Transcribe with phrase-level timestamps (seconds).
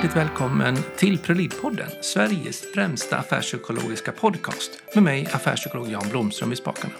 [0.00, 6.94] Hjärtligt välkommen till Prolidpodden, Sveriges främsta affärspsykologiska podcast med mig, affärspsykolog Jan Blomström i spakarna.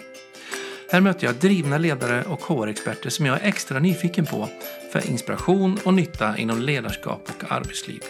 [0.91, 4.49] Här möter jag drivna ledare och HR-experter som jag är extra nyfiken på
[4.91, 8.01] för inspiration och nytta inom ledarskap och arbetsliv.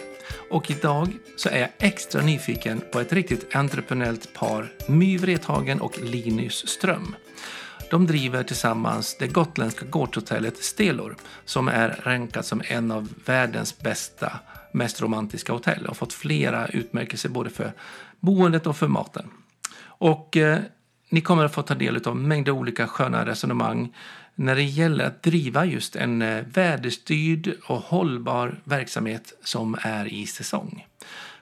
[0.50, 5.98] Och idag så är jag extra nyfiken på ett riktigt entreprenöriellt par, My Vrethagen och
[6.02, 7.16] Linus Ström.
[7.90, 14.32] De driver tillsammans det gotländska gårdshotellet Stelor som är rankat som en av världens bästa,
[14.72, 17.72] mest romantiska hotell och fått flera utmärkelser både för
[18.20, 19.30] boendet och för maten.
[19.84, 20.58] Och eh,
[21.08, 23.94] ni kommer att få ta del av mängder olika sköna resonemang
[24.34, 30.26] när det gäller att driva just en eh, väderstyrd och hållbar verksamhet som är i
[30.26, 30.86] säsong.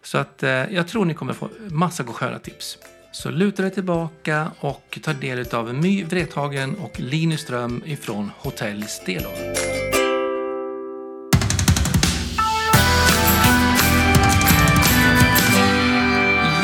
[0.03, 2.78] Så att eh, jag tror ni kommer få massa sköna tips.
[3.12, 8.84] Så luta dig tillbaka och ta del av My Vrethagen och Linus Ström ifrån Hotell
[8.84, 9.33] Stelon.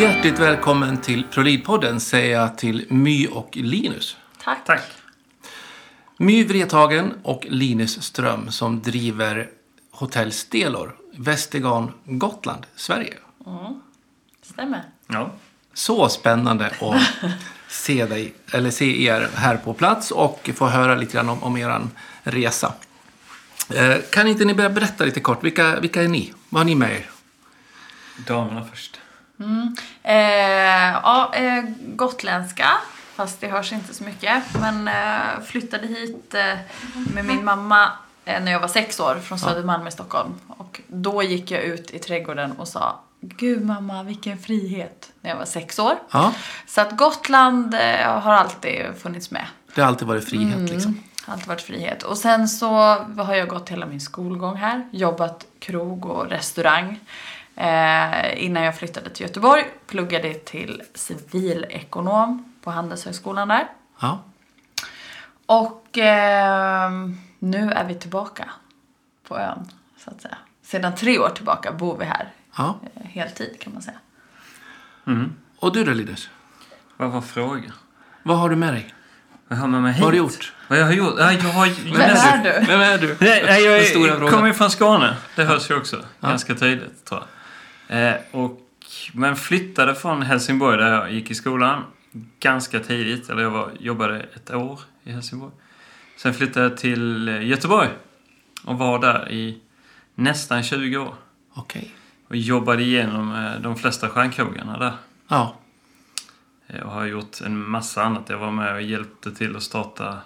[0.00, 4.16] Hjärtligt välkommen till Prolidpodden säger jag till My och Linus.
[4.44, 4.58] Tack.
[4.64, 4.82] Tack.
[6.18, 9.48] My Wrethagen och Linus Ström som driver
[9.90, 13.14] Hotell Stelor, Västergarn, Gotland, Sverige.
[14.42, 14.82] Stämmer.
[15.06, 15.30] Ja.
[15.74, 17.02] Så spännande att
[17.68, 21.56] se, dig, eller se er här på plats och få höra lite grann om, om
[21.56, 21.80] er
[22.22, 22.72] resa.
[23.74, 26.32] Eh, kan inte ni börja berätta lite kort, vilka, vilka är ni?
[26.48, 27.10] Vad har ni med er?
[28.26, 28.95] Damerna först.
[30.02, 32.68] Eh, ja, eh, gotländska.
[33.14, 34.42] Fast det hörs inte så mycket.
[34.60, 36.58] Men eh, flyttade hit eh,
[37.14, 37.92] med min mamma
[38.24, 40.34] eh, när jag var sex år från Södermalm i Stockholm.
[40.48, 45.12] Och då gick jag ut i trädgården och sa Gud mamma, vilken frihet.
[45.20, 45.94] När jag var sex år.
[46.10, 46.32] Ja,
[46.66, 49.46] Så att Gotland eh, har alltid funnits med.
[49.74, 51.00] det har alltid varit frihet liksom.
[51.26, 52.02] Har alltid varit frihet.
[52.02, 52.68] Och sen så
[53.18, 54.88] har jag gått hela min skolgång här.
[54.90, 57.00] Jobbat krog och restaurang.
[57.56, 59.64] Eh, innan jag flyttade till Göteborg.
[59.86, 63.68] Pluggade till civilekonom på Handelshögskolan där.
[64.00, 64.22] Ja.
[65.46, 66.90] Och eh,
[67.38, 68.50] nu är vi tillbaka
[69.28, 69.68] på ön,
[70.04, 70.36] så att säga.
[70.62, 72.28] Sedan tre år tillbaka bor vi här.
[72.56, 72.78] ja.
[72.94, 73.98] Eh, heltid kan man säga.
[75.58, 76.30] Och du då Linus?
[76.96, 77.72] Vad var frågan?
[78.22, 78.94] Vad har du med dig?
[79.48, 80.00] Vad har man med hit?
[80.00, 80.52] Vad har du gjort?
[80.68, 81.14] Vad jag har gjort?
[81.18, 81.66] Ja, jag har...
[81.98, 82.66] Vem är du?
[82.66, 83.16] Vem är du?
[83.20, 85.16] Nej, jag är, kommer ju från Skåne.
[85.36, 85.96] Det hörs ju också.
[86.20, 87.28] Ganska tydligt, tror jag.
[87.88, 88.60] Eh, och,
[89.12, 91.84] men flyttade från Helsingborg där jag gick i skolan
[92.40, 93.30] ganska tidigt.
[93.30, 95.52] Eller jag var, jobbade ett år i Helsingborg.
[96.16, 97.88] Sen flyttade jag till Göteborg.
[98.64, 99.58] Och var där i
[100.14, 101.14] nästan 20 år.
[101.54, 101.94] Okej.
[102.28, 104.92] Och jobbade igenom eh, de flesta stjärnkrogarna där.
[105.28, 105.56] Ja.
[106.66, 108.28] Eh, Och har gjort en massa annat.
[108.28, 110.18] Jag var med och hjälpte till att starta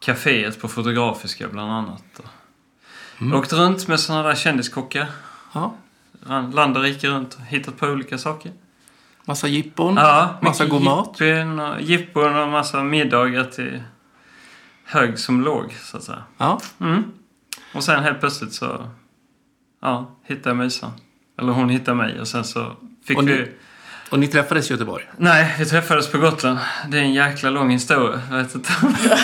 [0.00, 2.20] kaféet på Fotografiska bland annat.
[2.20, 5.06] Och Åkt runt med sådana där kändiskockar.
[5.54, 5.74] ja.
[6.52, 8.52] Land och rike runt och hittat på olika saker.
[9.24, 11.20] Massa jippon, Ja, massa god mat.
[11.20, 13.82] Jippon och, jippon och massa middagar till
[14.84, 16.22] hög som låg, så att säga.
[16.38, 16.60] Ja.
[16.80, 17.04] Mm.
[17.74, 18.88] Och sen helt plötsligt så
[19.82, 20.90] ja, hittade jag Mysan.
[21.38, 22.72] Eller hon hittade mig och sen så
[23.04, 23.48] fick Och vi...
[24.14, 25.04] Och ni träffades i Göteborg?
[25.16, 26.58] Nej, vi träffades på Gotland.
[26.88, 28.20] Det är en jäkla lång historia.
[28.30, 28.70] Jag vet inte.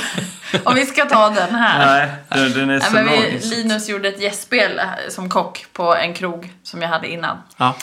[0.64, 1.86] Om vi ska ta den här.
[1.86, 3.14] Nej, den, den är Nej, så men lång.
[3.14, 7.36] vi, Linus gjorde ett gästspel eh, som kock på en krog som jag hade innan.
[7.56, 7.74] Ja.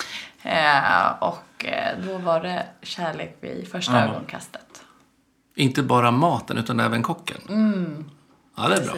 [0.43, 4.03] Eh, och eh, då var det kärlek vid första Ja.
[4.03, 4.61] ögonkastet.
[5.55, 7.37] Inte bara maten utan även kocken?
[8.57, 8.93] Ja, det är bra.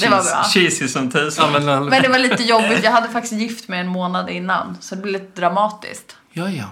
[0.00, 0.44] Det var bra.
[0.54, 1.52] Cheesy som tusan.
[1.52, 2.84] Ja, men, Men det var lite jobbigt.
[2.84, 4.76] Jag hade faktiskt gift mig en månad innan.
[4.80, 6.16] Så det blev lite dramatiskt.
[6.32, 6.64] ja, ja.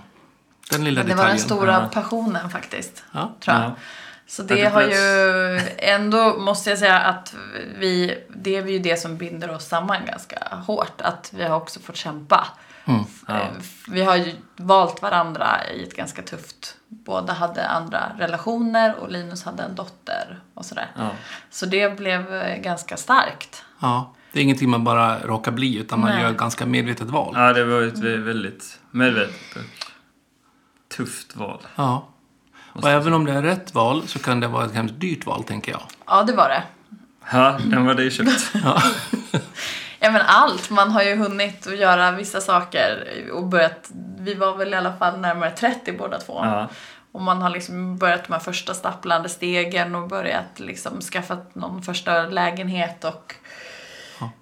[0.71, 1.37] Den lilla Men det var detaljen.
[1.37, 1.89] den stora Ja.
[1.93, 3.05] passionen faktiskt.
[3.13, 3.33] Ja.
[3.41, 3.65] Tror jag.
[3.65, 3.75] Ja.
[4.27, 5.61] Så det har ju...
[5.79, 7.35] Ändå måste jag säga att
[7.79, 8.19] vi...
[8.29, 11.01] Det är ju det som binder oss samman ganska hårt.
[11.01, 12.47] Att vi har också fått kämpa.
[12.85, 13.01] Mm.
[13.29, 13.35] Ja.
[13.35, 13.41] Eh,
[13.89, 16.77] Vi har ju valt varandra i ett ganska tufft...
[16.89, 20.87] Båda hade andra relationer och Linus hade en dotter och sådär.
[20.99, 21.11] Ja.
[21.51, 23.65] Så det blev eh, ganska starkt.
[23.81, 24.15] ja.
[24.33, 26.23] Det är ingenting man bara råkar bli utan man Nej.
[26.23, 27.35] gör ett ganska medvetet val.
[27.37, 29.37] ja, det var ett väldigt medvetet
[31.01, 31.61] tufft val.
[31.77, 32.09] Ja.
[32.73, 35.45] Och även om det är rätt val så kan det vara ett hemskt dyrt val,
[35.45, 35.83] tänker jag.
[36.07, 36.63] Ja, det var det.
[37.33, 38.51] Ja, den var dyrköpt.
[38.65, 38.83] Ja.
[40.03, 40.71] Ja men allt.
[40.71, 43.91] Man har ju hunnit att göra vissa saker och börjat.
[44.19, 46.41] Vi var väl i alla fall närmare 30 båda två.
[46.45, 46.69] Ja.
[47.13, 51.83] Och man har liksom börjat de här första stapplande stegen och börjat liksom skaffat någon
[51.83, 53.35] första lägenhet och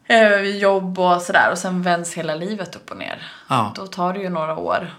[0.05, 1.51] eh, jobb och sådär.
[1.53, 3.23] Och sen vänds hela livet upp och ner.
[3.49, 3.73] Ja.
[3.77, 4.91] Då tar det ju några år.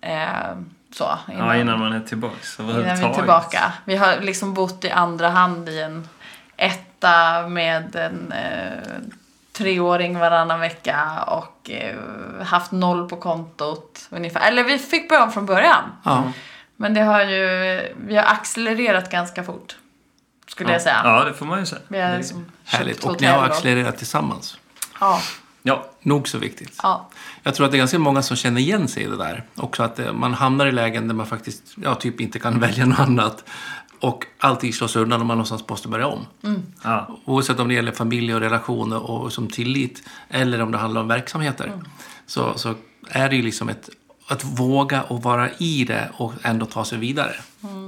[0.00, 0.56] Eh,
[0.94, 3.72] så, ja, innan man är tillbaks innan vi är tillbaka.
[3.84, 6.08] Vi har liksom bott i andra hand i en
[6.56, 9.12] etta med en, eh,
[9.52, 11.96] treåring varannan vecka och eh,
[12.44, 14.48] haft noll på kontot ungefär.
[14.48, 15.84] Eller vi fick börja från början.
[16.02, 16.32] Ja.
[16.76, 19.76] Men det har ju, vi har accelererat ganska fort.
[20.46, 21.00] Skulle jag säga.
[21.04, 21.82] Ja, det får man ju säga.
[21.88, 23.04] Vi har liksom Härligt.
[23.04, 24.58] Och ni har accelererat tillsammans.
[25.00, 25.20] Ja,
[25.66, 26.80] Ja, Nog så viktigt.
[26.82, 27.08] ja.
[27.42, 29.44] Jag tror att det är ganska många som känner igen sig i det där.
[29.54, 32.86] Också att eh, man hamnar i lägen där man faktiskt ja, typ inte kan välja
[32.86, 33.44] något annat.
[34.00, 36.26] Och allting slås undan och man någonstans måste börja om.
[36.82, 37.18] ja.
[37.24, 41.08] Oavsett om det gäller familj och relationer och som tillit eller om det handlar om
[41.08, 41.72] verksamheter.
[42.26, 42.74] Så, så
[43.08, 43.88] är det ju liksom ett,
[44.28, 47.34] att våga och vara i det och ändå ta sig vidare.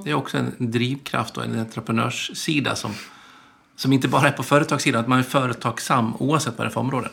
[0.04, 2.90] Det är också en drivkraft och en entreprenörssida som,
[3.76, 6.80] som inte bara är på företagssidan, att man är företagsam oavsett vad det är för
[6.80, 7.10] områden.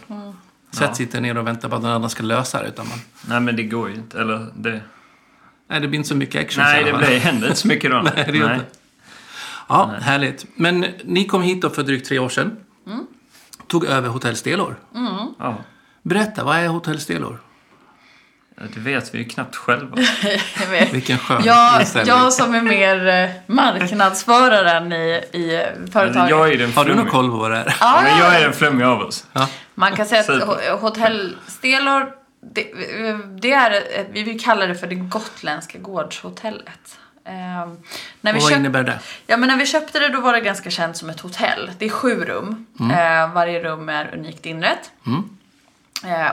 [0.73, 2.67] Sätt sig inte ner och vänta på att någon annan ska lösa det.
[2.67, 2.97] Utan man,
[3.27, 4.19] Nej, men det går ju inte.
[4.19, 4.81] Eller det...
[5.69, 6.63] nej, det blir inte så mycket action.
[6.63, 8.01] Nej, det blir, händer inte så mycket då.
[8.15, 8.65] Nej, det gör inte.
[9.69, 10.45] Ja, härligt.
[10.55, 12.57] Men ni kom hit då för drygt tre år sedan.
[13.67, 14.75] Tog över Hotell Stelor.
[15.39, 15.57] Ja.
[16.01, 17.39] Berätta, vad är Hotell Stelor?
[18.57, 19.97] Ja, Det vet vi ju knappt själva.
[20.91, 22.15] Vilken skön Jag, inställning.
[22.15, 26.29] jag som är mer eh, marknadsföraren i, i företaget.
[26.29, 27.75] Jag är den Har du någon koll på vad det är?
[27.79, 29.27] Ja, Men jag är den flummiga av oss.
[29.33, 29.47] Ja.
[29.75, 30.45] Man kan säga att Super.
[30.45, 32.11] ho- Hotell Stelor,
[32.53, 32.67] det,
[33.41, 36.97] det är, vi vill kalla det för det gotländska gårdshotellet.
[37.25, 37.77] Ehm,
[38.21, 38.99] när vi Och vad innebär det?
[39.27, 41.71] Ja, men när vi köpte det då var det ganska känt som ett hotell.
[41.79, 42.65] Det är sju rum.
[42.79, 44.91] Eh, varje rum är unikt inrett.
[45.05, 45.13] Eh,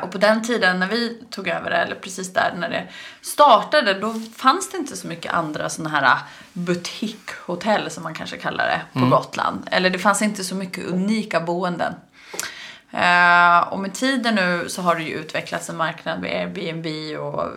[0.02, 2.86] och på den tiden när vi tog över det, eller precis där när det
[3.22, 6.18] startade, då fanns det inte så mycket andra sådana här
[6.52, 9.68] butikshotell som man kanske kallar det på Gotland.
[9.70, 11.94] Eller det fanns inte så mycket unika boenden.
[12.92, 16.86] Eh, och med tiden nu så har det ju utvecklats en marknad med Airbnb
[17.20, 17.48] och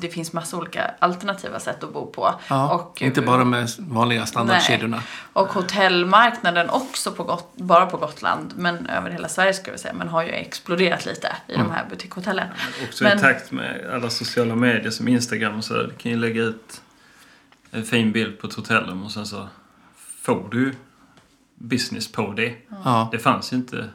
[0.00, 2.34] det finns massa olika alternativa sätt att bo på.
[2.48, 4.96] Ja, och, inte bara med vanliga standardkedjorna.
[4.96, 5.06] Nej.
[5.32, 9.94] Och hotellmarknaden också på Got- bara på Gotland, men över hela Sverige ska vi säga,
[9.94, 11.66] men har ju exploderat lite i Mm.
[11.66, 12.48] de här butikshotellen.
[12.88, 15.74] Också Men- i takt med alla sociala medier som Instagram och så.
[15.74, 16.80] Du kan ju lägga ut
[17.70, 19.48] en fin bild på ett hotellrum och sen så
[20.22, 20.74] får du
[21.58, 22.54] business på det.
[22.84, 23.08] Ja.
[23.12, 23.88] Det fanns ju inte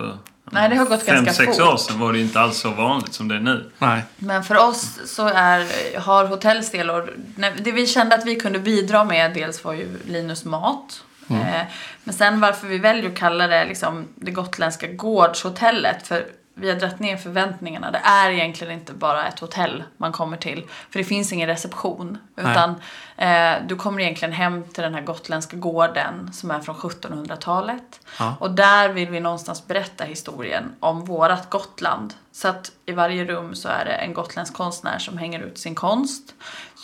[0.00, 0.18] för
[0.52, 1.66] Nej, det har gått fem, ganska sex fort.
[1.66, 3.70] år sedan var det inte alls så vanligt som det är nu.
[3.78, 4.02] Nej.
[4.16, 5.66] Men för oss så är,
[6.00, 10.44] har hotellstelor, nej, det vi kände att vi kunde bidra med dels var ju Linus
[10.44, 11.02] mat.
[11.30, 11.62] Eh,
[12.04, 16.26] men sen varför vi väljer att kalla det liksom det gotländska gårdshotellet, för
[16.60, 17.90] vi har dragit ner förväntningarna.
[17.90, 20.66] Det är egentligen inte bara ett hotell man kommer till.
[20.90, 22.18] För det finns ingen reception.
[22.36, 22.74] Utan
[23.16, 28.00] eh, du kommer egentligen hem till den här gotländska gården som är från 1700-talet.
[28.18, 28.36] Ja.
[28.40, 32.14] Och där vill vi någonstans berätta historien om vårat Gotland.
[32.32, 35.74] Så att i varje rum så är det en gotländsk konstnär som hänger ut sin
[35.74, 36.34] konst.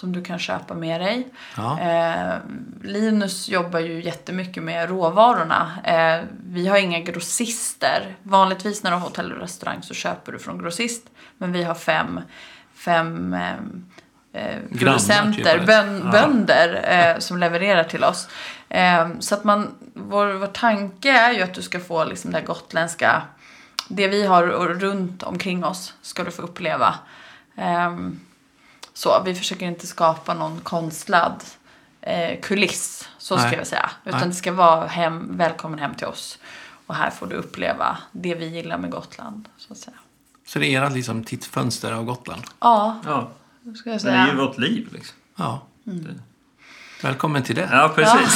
[0.00, 1.28] Som du kan köpa med dig.
[1.56, 1.80] Ja.
[1.80, 2.34] Eh,
[2.82, 5.70] Linus jobbar ju jättemycket med råvarorna.
[5.84, 8.16] Eh, vi har inga grossister.
[8.22, 11.06] Vanligtvis när du har hotell och restaurang så köper du från grossist.
[11.38, 12.20] Men vi har fem,
[12.74, 13.52] fem eh,
[14.32, 15.66] eh, producenter, typ.
[15.66, 16.10] bön, Ja.
[16.12, 18.28] bönder eh, som levererar till oss.
[18.68, 22.40] Eh, så att man, vår, vår tanke är ju att du ska få liksom det
[22.40, 23.22] gotländska,
[23.88, 26.94] det vi har runt omkring oss ska du få uppleva.
[27.56, 28.20] Ehm,
[28.96, 31.44] så, vi försöker inte skapa någon konstlad
[32.00, 33.56] eh, kuliss, så ska Nej.
[33.58, 33.90] jag säga.
[34.04, 34.28] Utan Nej.
[34.28, 36.38] det ska vara hem, välkommen hem till oss.
[36.86, 39.96] Och här får du uppleva det vi gillar med Gotland, så att säga.
[40.46, 42.42] Så det är ert liksom tittfönster av Gotland?
[42.60, 43.28] Ja, Ja,
[43.62, 44.46] det ska jag det är ju säga.
[44.46, 45.16] vårt liv liksom.
[45.36, 45.60] Ja.
[45.86, 46.20] Mm.
[47.02, 47.68] Välkommen till det.
[47.72, 48.34] Ja, precis.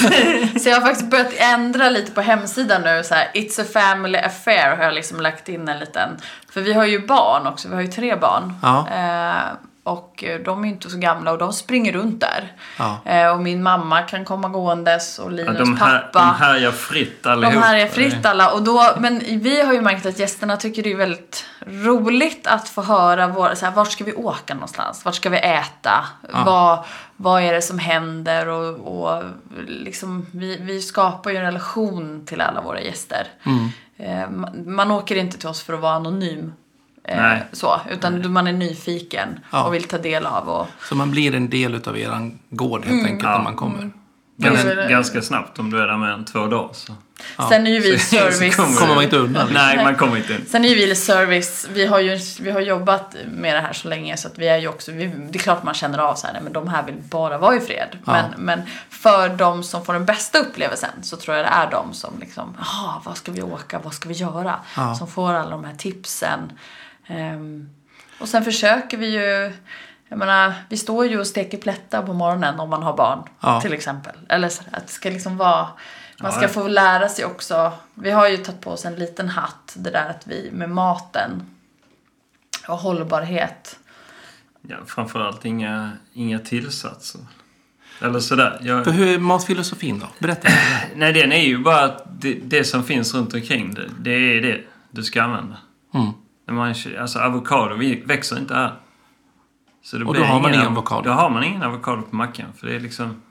[0.62, 3.02] Så jag har faktiskt börjat ändra lite på hemsidan nu.
[3.04, 6.08] Så här, It's a family affair har jag liksom lagt in en liten.
[6.50, 8.54] För vi har ju barn också, vi har ju tre barn.
[8.62, 8.88] Ja.
[8.88, 9.52] Eh,
[9.90, 12.52] och eh, de är inte så gamla och de springer runt där.
[12.78, 12.98] Ja.
[13.04, 16.18] Eh, och min mamma kan komma gåendes och Ja, Linus de, här, pappa.
[16.18, 17.54] de härjar fritt allihop.
[17.54, 18.50] De här är fritt alla.
[18.52, 22.68] Och då, men vi har ju märkt att gästerna tycker det är väldigt roligt att
[22.68, 25.04] få höra vår, så här, vart ska vi åka någonstans?
[25.04, 26.04] Vart ska vi äta?
[26.32, 26.42] Ja.
[26.44, 26.84] Vad,
[27.16, 28.48] vad är det som händer?
[28.48, 29.22] Och, och
[29.66, 33.26] liksom, vi, vi skapar ju en relation till alla våra gäster.
[33.42, 33.68] Mm.
[33.98, 36.52] Eh, man, man åker inte till oss för att vara anonym.
[37.10, 37.42] Eh, Nej.
[37.52, 39.64] så, utan man är nyfiken Ja.
[39.64, 40.48] och vill ta del av.
[40.48, 42.96] Och, Så man blir en del utav eran gård Mm.
[42.96, 43.36] helt enkelt Ja.
[43.36, 43.90] när man kommer.
[44.36, 46.68] Ganska, Men- ganska snabbt om du är där med en två dagar.
[46.72, 46.92] Så.
[47.48, 48.56] Sen är ju vi Så- så service.
[48.56, 49.46] kommer- kommer man inte undan.
[49.48, 49.66] liksom.
[49.66, 50.46] Nej, man kommer inte in.
[50.48, 53.88] Sen är ju vi service, vi har ju vi har jobbat med det här så
[53.88, 56.26] länge så att vi är ju också, vi, det är klart man känner av så
[56.26, 57.88] här, nej, men de här vill bara vara i fred.
[58.06, 58.12] Ja.
[58.12, 61.94] Men, men för de som får den bästa upplevelsen så tror jag det är de
[61.94, 64.54] som liksom, jaha, vad ska vi åka, vad ska vi göra?
[64.76, 64.94] Ja.
[64.94, 66.52] Som får alla de här tipsen.
[67.10, 67.70] Ehm,
[68.20, 69.52] och sen försöker vi ju,
[70.08, 73.22] jag menar, vi står ju och steker plättar på morgonen om man har barn.
[73.40, 73.60] Ja.
[73.60, 74.16] Till exempel.
[74.28, 75.68] Eller så att det ska liksom vara
[76.22, 76.48] Man ska Ja.
[76.48, 77.72] få lära sig också.
[77.94, 79.74] Vi har ju tagit på oss en liten hatt.
[79.76, 81.42] Det där att vi med maten
[82.68, 83.78] och hållbarhet.
[84.62, 87.20] Ja, framförallt inga, inga tillsatser.
[88.02, 88.58] Eller sådär.
[88.62, 90.06] Jag, För hur är matfilosofin då?
[90.18, 90.48] Berätta.
[90.94, 94.40] nej, den är ju bara att det, det som finns runt omkring det, det är
[94.40, 95.56] det du ska använda.
[95.94, 96.10] Mm.
[96.54, 98.72] Man, alltså avokado vi- växer inte här.
[99.82, 101.02] Så det Och då har man ingen av- avokado?
[101.02, 102.46] Då har man ingen avokado på mackan.
[102.58, 103.22] För det är liksom...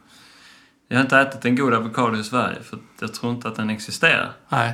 [0.88, 3.70] Jag har inte ätit en god avokado i Sverige för jag tror inte att den
[3.70, 4.32] existerar.
[4.50, 4.74] Nej.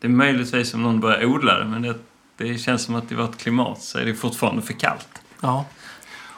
[0.00, 1.94] Det är möjligtvis om någon börjar odla det men det,
[2.36, 5.08] det känns som att i vårt klimat så är det fortfarande för kallt.
[5.40, 5.64] Ja.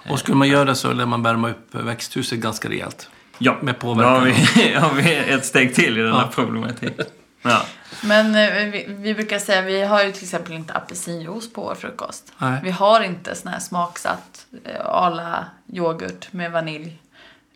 [0.08, 3.10] Och skulle man göra så lär man värma upp växthuset ganska rejält.
[3.38, 4.12] Ja, Med då påverkan.
[4.14, 6.30] har vi, har vi ett steg till i den här Ja.
[6.34, 7.06] problematiken.
[7.44, 7.66] Ja.
[8.02, 11.74] Men eh, vi, vi brukar säga vi har ju till exempel inte apelsinjuice på vår
[11.74, 12.32] frukost.
[12.38, 12.60] Nej.
[12.62, 17.00] Vi har inte sån här smaksatt eh, ala yoghurt med vanilj.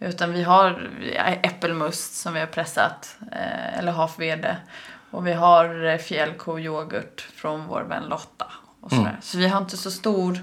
[0.00, 0.90] Utan vi har
[1.42, 4.56] äppelmust som vi har pressat, eh, eller havsvede.
[5.10, 8.46] Och vi har fjällkoyoghurt från vår vän Lotta.
[8.80, 9.02] Och sådär.
[9.02, 9.20] Mm.
[9.20, 10.38] Så vi har inte så stor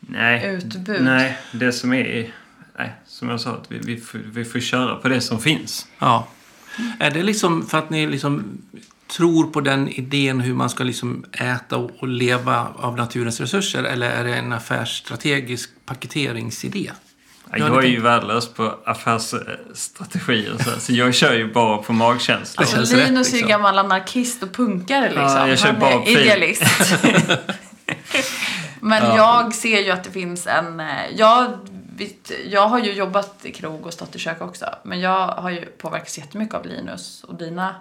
[0.00, 1.02] Nej, utbud.
[1.02, 2.32] nej, det som är...
[2.78, 5.86] Nej, som jag sa, att vi, vi, får, vi får köra på det som finns.
[5.98, 6.26] Ja.
[6.98, 8.58] Är det liksom för att ni liksom
[9.16, 13.84] tror på den idén hur man ska liksom äta och leva av naturens resurser?
[13.84, 16.90] Eller är det en affärsstrategisk paketeringsidé?
[17.56, 22.60] Jag är ju värdelös på affärsstrategier så, så jag kör ju bara på magkänsla.
[22.60, 23.48] Alltså, rätt, Linus är ju liksom.
[23.48, 25.22] gammal anarkist och punkare liksom.
[25.22, 26.18] Ja, jag kör Han bara är pil.
[26.18, 26.62] idealist.
[28.80, 29.16] Men Ja.
[29.16, 30.80] jag ser ju att det finns en...
[30.80, 31.52] eh, Jag,
[32.46, 34.66] jag har ju jobbat i krog och stått i kök också.
[34.82, 37.74] Men jag har ju påverkats jättemycket av Linus och dina...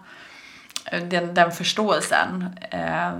[0.92, 2.50] eh, Den, den förståelsen.
[2.72, 3.12] Eh,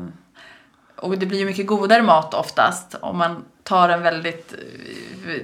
[0.96, 4.54] Och det blir ju mycket godare mat oftast om man tar en väldigt
[5.28, 5.36] eh,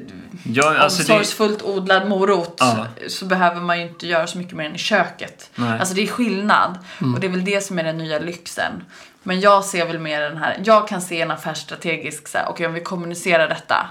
[0.44, 2.86] Ja, alltså det, omsorgsfullt odlad morot Ja.
[3.08, 5.50] så behöver man ju inte göra så mycket mer än i köket.
[5.56, 5.80] Nej.
[5.80, 6.78] Alltså det är skillnad.
[7.16, 8.84] Och det är väl det som är den nya lyxen.
[9.24, 12.66] Men jag ser väl mer den här, jag kan se en affärsstrategisk så här, okej
[12.68, 13.88] om vi kommunicerar detta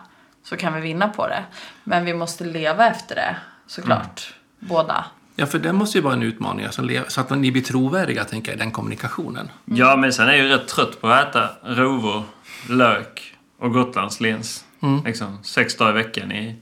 [0.49, 1.45] så kan vi vinna på det.
[1.85, 3.37] Men vi måste leva efter det
[3.67, 4.35] såklart.
[4.59, 5.05] Båda.
[5.37, 6.65] Ja, för det måste ju vara en utmaning.
[6.67, 9.51] Alltså, så att ni blir trovärdiga, tänker jag, i den kommunikationen.
[9.65, 12.23] ja, men sen är jag ju rätt trött på att äta rovor,
[12.69, 14.65] lök och gotlandslins.
[14.83, 15.05] Mm.
[15.05, 16.57] Liksom, sex dagar i veckan i,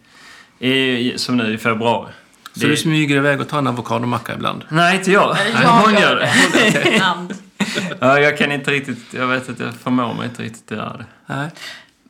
[0.58, 2.12] i, som nu i februari.
[2.52, 4.64] Så Det- du smyger iväg och tar en avokadomacka ibland?
[4.68, 5.34] Nej, inte jag.
[5.36, 6.30] Nej, jag hon gör det.
[6.72, 7.02] det.
[8.00, 10.96] Ja, jag kan inte riktigt, jag vet att jag förmår mig inte riktigt att göra
[10.96, 11.04] det.
[11.26, 11.48] Nej.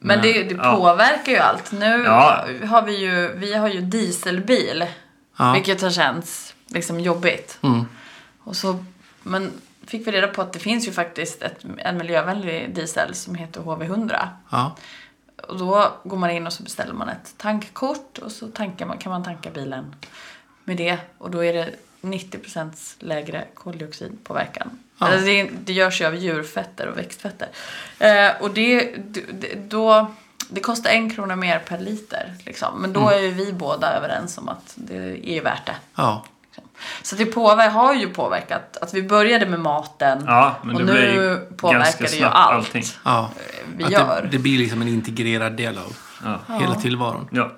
[0.00, 0.76] Men det, det ja.
[0.76, 1.72] påverkar ju allt.
[1.72, 2.46] Nu Ja.
[2.66, 4.84] har vi ju, vi har ju dieselbil.
[5.36, 5.52] Ja.
[5.52, 7.58] Vilket har känts liksom jobbigt.
[7.62, 7.84] Mm.
[8.38, 8.84] Och så,
[9.22, 9.52] men
[9.86, 13.60] fick vi reda på att det finns ju faktiskt ett, en miljövänlig diesel som heter
[13.60, 14.28] HV100.
[14.50, 14.76] Ja.
[15.48, 18.98] Och då går man in och så beställer man ett tankkort och så tankar man,
[18.98, 19.94] kan man tanka bilen
[20.64, 20.98] med det.
[21.18, 21.70] Och då är det
[22.02, 24.78] 90% lägre koldioxidpåverkan.
[24.98, 25.06] Ja.
[25.06, 27.48] Alltså det, det görs ju av djurfetter och växtfetter.
[27.98, 28.94] Eh, och det,
[29.32, 30.10] det, då,
[30.50, 32.34] det kostar en krona mer per liter.
[32.44, 32.80] Liksom.
[32.82, 35.76] Men då är ju vi båda överens om att det är värt det.
[35.94, 36.24] Ja.
[37.02, 38.76] Så det påver- har ju påverkat.
[38.76, 42.84] Att vi började med maten Ja, men och nu ju påverkar det ju allt allting.
[43.04, 43.30] ja.
[43.76, 44.22] vi Att gör.
[44.22, 46.54] Det, det blir liksom en integrerad del av Ja.
[46.60, 47.28] hela tillvaron.
[47.32, 47.50] ja.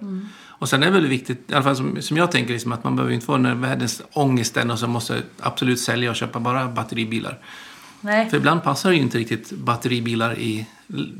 [0.58, 2.84] Och sen är det väldigt viktigt, i alla fall som, som jag tänker, liksom, att
[2.84, 6.68] man behöver inte få den världens ångesten och så måste absolut sälja och köpa bara
[6.68, 7.38] batteribilar.
[8.00, 8.30] Nej.
[8.30, 10.66] För ibland passar det ju inte riktigt batteribilar i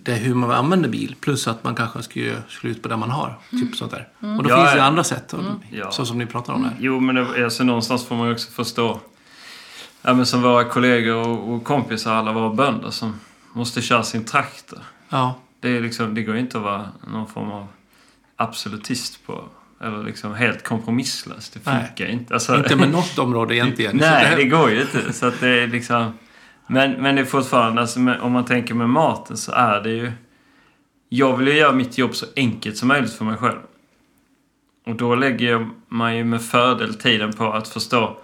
[0.02, 1.16] det hur man använder bil.
[1.21, 3.38] Plus att man kanske ska göra slut på det man har.
[3.50, 4.09] Typ sånt där.
[4.38, 5.33] Och då Ja, finns det andra sätt.
[5.33, 5.40] Och,
[5.71, 5.90] Ja.
[5.90, 6.76] Så som ni pratar om här.
[6.78, 9.00] Jo, men det, alltså, någonstans får man ju också förstå.
[10.02, 13.21] Ja, men som våra kollegor och, och kompisar, alla våra bönder som
[13.52, 14.78] måste köra sin traktor.
[15.09, 15.35] Ja.
[15.61, 17.66] Det, är liksom, det går ju inte att vara någon form av
[18.38, 19.45] absolutist på.
[19.80, 21.50] Eller liksom helt kompromisslös.
[21.50, 21.87] Det Nej.
[21.87, 22.35] funkar inte.
[22.35, 23.97] Alltså, Inte med något område egentligen.
[23.97, 25.12] Nej, det går ju inte.
[25.12, 26.12] Så att det är liksom...
[26.66, 30.12] Men, men det är fortfarande, alltså, om man tänker med maten så är det ju...
[31.09, 33.59] Jag vill ju göra mitt jobb så enkelt som möjligt för mig själv.
[34.87, 38.16] Och då lägger jag- man ju med fördel tiden på att förstå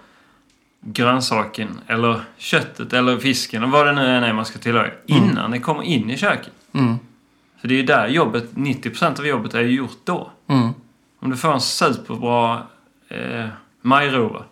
[0.81, 5.51] grönsaken eller köttet eller fisken och vad det nu än är man ska tillaga innan
[5.51, 6.53] det kommer in i köket.
[6.73, 6.95] Mm.
[7.61, 10.31] För det är ju där jobbet, 90% av jobbet är ju gjort då.
[10.49, 10.69] Mm.
[11.19, 12.61] Om du får en superbra
[13.07, 13.47] eh,
[13.81, 14.43] majrova,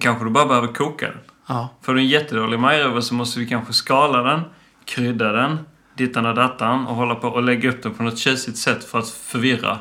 [0.00, 1.18] kanske du bara behöver koka den.
[1.46, 1.68] Ja.
[1.82, 4.40] Får du en jättedålig majrova så måste du kanske skala den,
[4.84, 5.58] krydda den,
[5.94, 8.98] dittan och dattan och hålla på och lägga upp den på något tjusigt sätt för
[8.98, 9.78] att förvirra.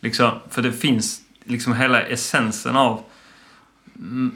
[0.00, 3.02] Liksom, för det finns, liksom hela essensen av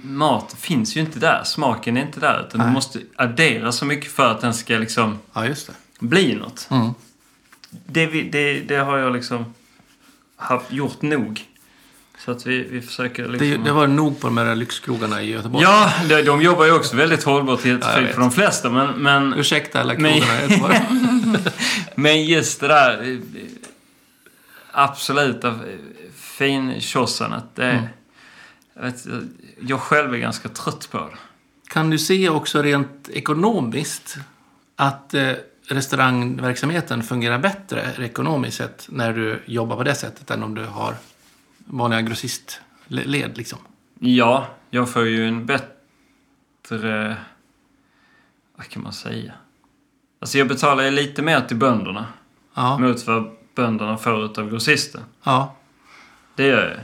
[0.02, 1.42] mat finns ju inte där.
[1.44, 2.46] Smaken är inte där.
[2.46, 2.68] Utan Nej.
[2.68, 5.72] du måste addera så mycket för att den ska liksom ja, just det.
[6.02, 6.68] Bli något.
[6.70, 6.90] Mm.
[7.86, 9.54] Det, vi- det, det har jag liksom
[10.36, 11.44] haft, gjort nog.
[12.18, 13.64] Så att vi, vi försöker Det, liksom...
[13.64, 15.62] det var nog på de här lyxkrogarna i Göteborg.
[15.64, 18.70] Ja, de, de jobbar ju också väldigt hållbart till Ja, för, de flesta.
[18.70, 20.80] Men, men, Ursäkta alla krogarna i Göteborg.
[21.94, 23.18] men just det där eh,
[24.72, 25.54] absoluta eh,
[26.14, 27.44] finkjossandet.
[27.54, 27.84] Det, Mm.
[28.74, 29.06] jag, vet,
[29.60, 31.16] jag själv är ganska trött på det.
[31.72, 34.16] Kan du se också rent ekonomiskt
[34.76, 35.32] att eh,
[35.68, 40.94] restaurangverksamheten fungerar bättre ekonomiskt sett när du jobbar på det sättet än om du har
[41.58, 43.58] vanliga grossistled liksom?
[43.98, 47.16] Ja, jag får ju en bättre...
[48.56, 49.32] Vad kan man säga?
[50.20, 52.06] Alltså jag betalar ju lite mer till bönderna
[52.54, 55.00] Ja, mot vad bönderna får utav grossisten.
[55.24, 55.56] ja,
[56.34, 56.80] Det gör jag.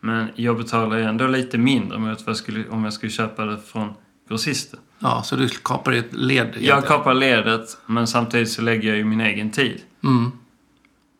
[0.00, 3.44] Men jag betalar ju ändå lite mindre mot vad jag skulle, om jag skulle köpa
[3.44, 3.94] det från
[4.28, 4.80] grossisten.
[4.98, 9.04] Ja, så du kapar ett led Jag kapar ledet, men samtidigt så lägger jag ju
[9.04, 9.80] min egen tid.
[10.04, 10.32] Mm.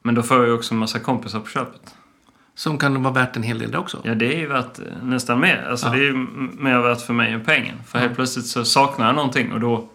[0.02, 1.94] Men då får jag ju också en massa kompisar på köpet.
[2.54, 4.00] Som kan vara värt en hel del också.
[4.04, 5.66] Ja, det är ju värt eh, nästan mer.
[5.70, 5.92] Alltså Ja.
[5.92, 6.12] det är ju
[6.58, 7.76] mer värt för mig än pengen.
[7.86, 9.88] För helt plötsligt så saknar jag någonting och då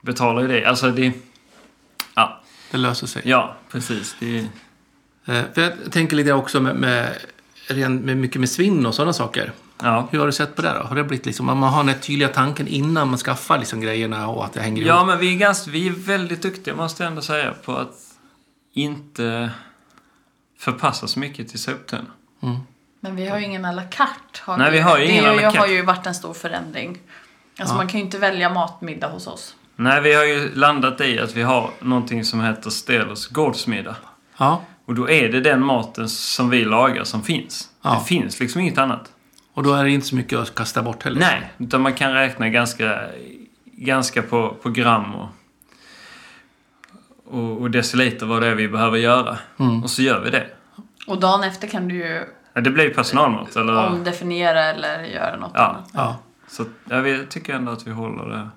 [0.00, 0.64] betalar ju det.
[0.64, 1.12] Alltså det...
[2.14, 3.22] Ja, Det löser sig.
[3.24, 4.16] ja precis.
[4.20, 4.46] Det
[5.24, 7.14] Eh, För jag tänker lite också med, med,
[7.90, 9.52] med mycket med svinn och sådana saker.
[9.82, 10.08] Ja.
[10.10, 10.86] Hur har du sett på det då?
[10.86, 13.80] Har det blivit liksom, om man har den här tydliga tanken innan man skaffar liksom
[13.80, 15.06] grejerna och att det hänger ja, ihop?
[15.06, 17.94] men vi är, ganska, vi är väldigt duktiga måste jag ändå säga på att
[18.74, 19.50] inte
[20.58, 22.06] förpassa så mycket till soptunnan.
[22.42, 22.56] Mm.
[23.00, 24.40] Men vi har ju ingen à la carte.
[24.40, 25.72] Har Nej, vi har ju ingen det à la har carte.
[25.72, 26.98] ju varit en stor förändring.
[27.58, 27.76] Alltså Ja.
[27.76, 29.54] man kan ju inte välja matmiddag hos oss.
[29.76, 33.96] Nej, vi har ju landat i att vi har någonting som heter Stelers gårdsmiddag.
[34.38, 37.68] Ja, Och då är det den maten som vi lagar som finns.
[37.82, 37.94] Ja.
[37.94, 39.12] Det finns liksom inget annat.
[39.58, 41.20] Och då är det inte så mycket att kasta bort heller.
[41.20, 43.00] Nej, utan man kan räkna ganska,
[43.64, 45.28] ganska på, på gram och,
[47.24, 49.38] och, och deciliter vad det är vi behöver göra.
[49.58, 49.82] Mm.
[49.82, 50.46] Och så gör vi det.
[51.06, 53.56] Och dagen efter kan du ju Ja, det blir ju personalmat.
[53.56, 55.60] Eller, omdefiniera eller göra något Ja.
[55.66, 55.90] annat.
[55.94, 56.16] Ja.
[56.48, 58.48] så ja, vi tycker ändå att vi håller det...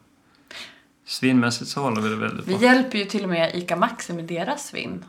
[1.05, 2.61] Svinmässigt så håller vi det väldigt Vi bra.
[2.63, 5.05] hjälper ju till och med ICA Maxi med deras svinn.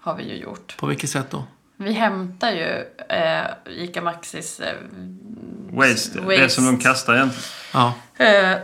[0.00, 0.76] Har vi ju gjort.
[0.76, 1.44] På vilket sätt då?
[1.76, 3.44] Vi hämtar ju eh,
[3.82, 4.72] ICA Maxis eh,
[5.70, 6.48] Waste, det waste.
[6.48, 7.44] som de kastar egentligen.
[7.72, 7.94] Ja.
[8.24, 8.58] eh,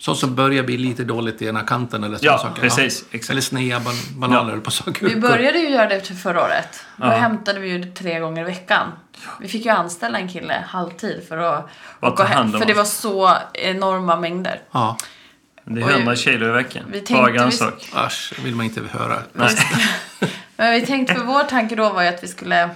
[0.00, 2.60] Sånt som börjar bli lite dåligt i ena kanten eller sådana Ja, saker.
[2.62, 3.02] precis.
[3.02, 3.42] Eller Exakt.
[3.44, 4.60] snea ban bananer Ja.
[4.60, 5.06] på saker.
[5.08, 6.80] Vi började ju göra det till förra året.
[6.96, 7.10] Då Ja.
[7.10, 8.92] hämtade vi ju det tre gånger i veckan.
[9.40, 11.68] Vi fick ju anställa en kille halvtid för att
[12.00, 14.60] Bara åka ta hand om För det var så enorma mängder.
[14.72, 14.96] Ja,
[15.64, 15.92] Det är Oj.
[15.92, 16.84] 100 kilo i veckan.
[16.92, 17.88] Vi Bara tänkte vi- grönsak.
[17.94, 19.18] Asch, vill man inte höra.
[20.58, 22.70] Men vi tänkte för vår tanke då var ju att vi skulle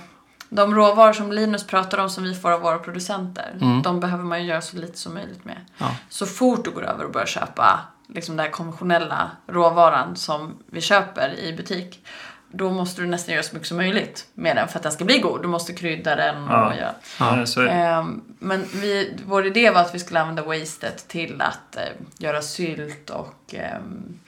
[0.49, 3.83] de råvaror som Linus pratar om som vi får av våra producenter, Mm.
[3.83, 5.57] de behöver man ju göra så lite som möjligt med.
[5.79, 5.97] Ja.
[6.09, 10.81] Så fort du går över och börjar köpa liksom den här konventionella råvaran som vi
[10.81, 12.07] köper i butik,
[12.55, 15.05] då måste du nästan göra så mycket som möjligt med den för att den ska
[15.05, 15.43] bli god.
[15.43, 16.75] Du måste krydda den och Ja.
[16.77, 16.95] göra.
[17.19, 17.47] Ja.
[17.47, 17.63] Så.
[17.63, 21.83] Ehm, men vi, vår idé var att vi skulle använda wastet till att eh,
[22.19, 24.19] göra sylt och ehm,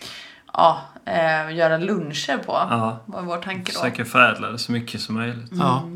[0.52, 2.52] ja, eh, göra luncher på.
[2.52, 3.00] Ja.
[3.06, 3.80] var vår tanke då.
[3.80, 5.50] Försöka förädla det så mycket som möjligt.
[5.52, 5.88] Ja.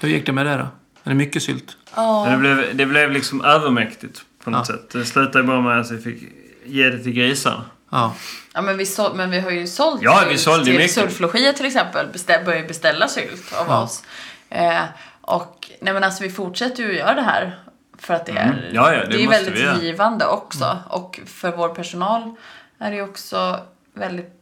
[0.00, 0.66] Hur gick det med det då?
[1.04, 1.76] Är det mycket sylt?
[1.96, 2.26] Ja.
[2.30, 4.74] Det, blev, det blev liksom övermäktigt på något Ja.
[4.74, 4.90] sätt.
[4.90, 6.22] Det slutade bara med att vi fick
[6.66, 7.64] ge det till grisarna.
[7.90, 8.14] Ja.
[8.54, 10.90] Ja, men vi, sål, men vi har ju sålt Ja, vi sylt sålde till mycket.
[10.90, 12.06] Sulflogia till exempel.
[12.12, 13.82] Beställ, börjar ju beställa sylt av Ja.
[13.82, 14.02] oss.
[14.50, 14.82] Eh,
[15.20, 17.58] och nej men alltså vi fortsätter ju att göra det här.
[17.98, 18.58] För att det är, Mm.
[18.72, 19.64] Ja, ja, det det är vi väldigt.
[19.64, 19.80] Mm.
[19.80, 20.78] givande också.
[20.88, 22.34] Och för vår personal
[22.78, 23.60] är det också
[23.94, 24.35] väldigt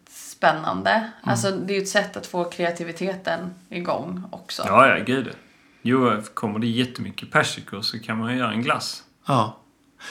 [0.48, 0.90] spännande.
[0.90, 1.08] Mm.
[1.22, 4.62] Alltså det är ju ett sätt att få kreativiteten igång också.
[4.66, 5.30] Ja, ja, gud.
[5.82, 9.02] Jo, kommer det jättemycket persikor så kan man ju göra en glass.
[9.26, 9.56] ja.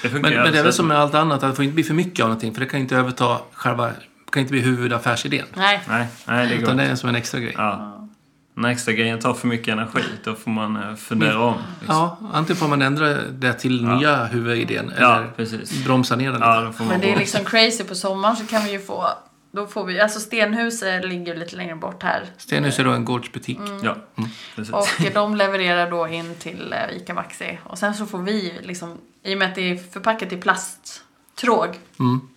[0.01, 1.75] Det Men, men det är väl alldeles som med allt annat, att det får inte
[1.75, 2.53] bli för mycket av någonting.
[2.53, 3.91] För det kan inte överta själva...
[4.31, 5.45] Kan inte bli huvudaffärsidén.
[5.55, 5.81] Nej.
[5.87, 6.91] Nej, nej, det går Utan det inte.
[6.91, 7.53] är som en extra grej.
[7.57, 8.07] Ja.
[8.55, 11.55] När extra grejen tar för mycket energi, då får man eh, fundera om.
[11.79, 11.95] Liksom.
[11.95, 13.95] Ja, antingen får man ändra det till Ja.
[13.95, 14.93] nya huvudidén.
[14.99, 15.85] Ja, Eller precis.
[15.85, 16.45] bromsa ner den lite.
[16.79, 19.05] Ja, Men det är liksom crazy på sommaren så kan vi ju få
[19.55, 22.25] då får vi, alltså Stenhuset ligger lite längre bort här.
[22.37, 23.59] Stenhus är då en gårdsbutik.
[23.83, 23.95] Ja,
[24.55, 24.73] precis.
[24.73, 27.59] Och de levererar då in till eh, ICA Maxi.
[27.63, 31.79] Och sen så får vi liksom, i och med att det är förpackat i plasttråg,
[31.99, 32.29] Mm.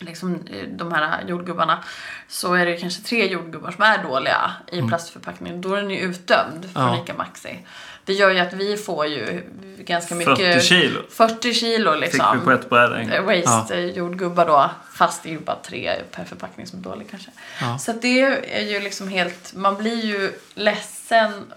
[0.00, 1.84] liksom eh, de här jordgubbarna,
[2.28, 5.60] så är det kanske tre jordgubbar som är dåliga i plastförpackning.
[5.60, 6.94] Då är den ju utdömd från Mm.
[6.94, 7.02] Ja.
[7.04, 7.58] ICA Maxi.
[8.04, 9.42] Det gör ju att vi får ju
[9.78, 10.36] ganska mycket...
[10.36, 12.38] 40 kilo 40 kilo fick liksom.
[12.38, 13.22] vi på ett bräde Eh.
[13.22, 14.70] Waste eh, jordgubbar då.
[14.92, 17.30] Fast det är ju bara tre per förpackning som är dålig kanske.
[17.60, 17.78] Ja.
[17.78, 18.20] Så att det
[18.56, 21.52] är ju liksom helt, man blir ju ledsen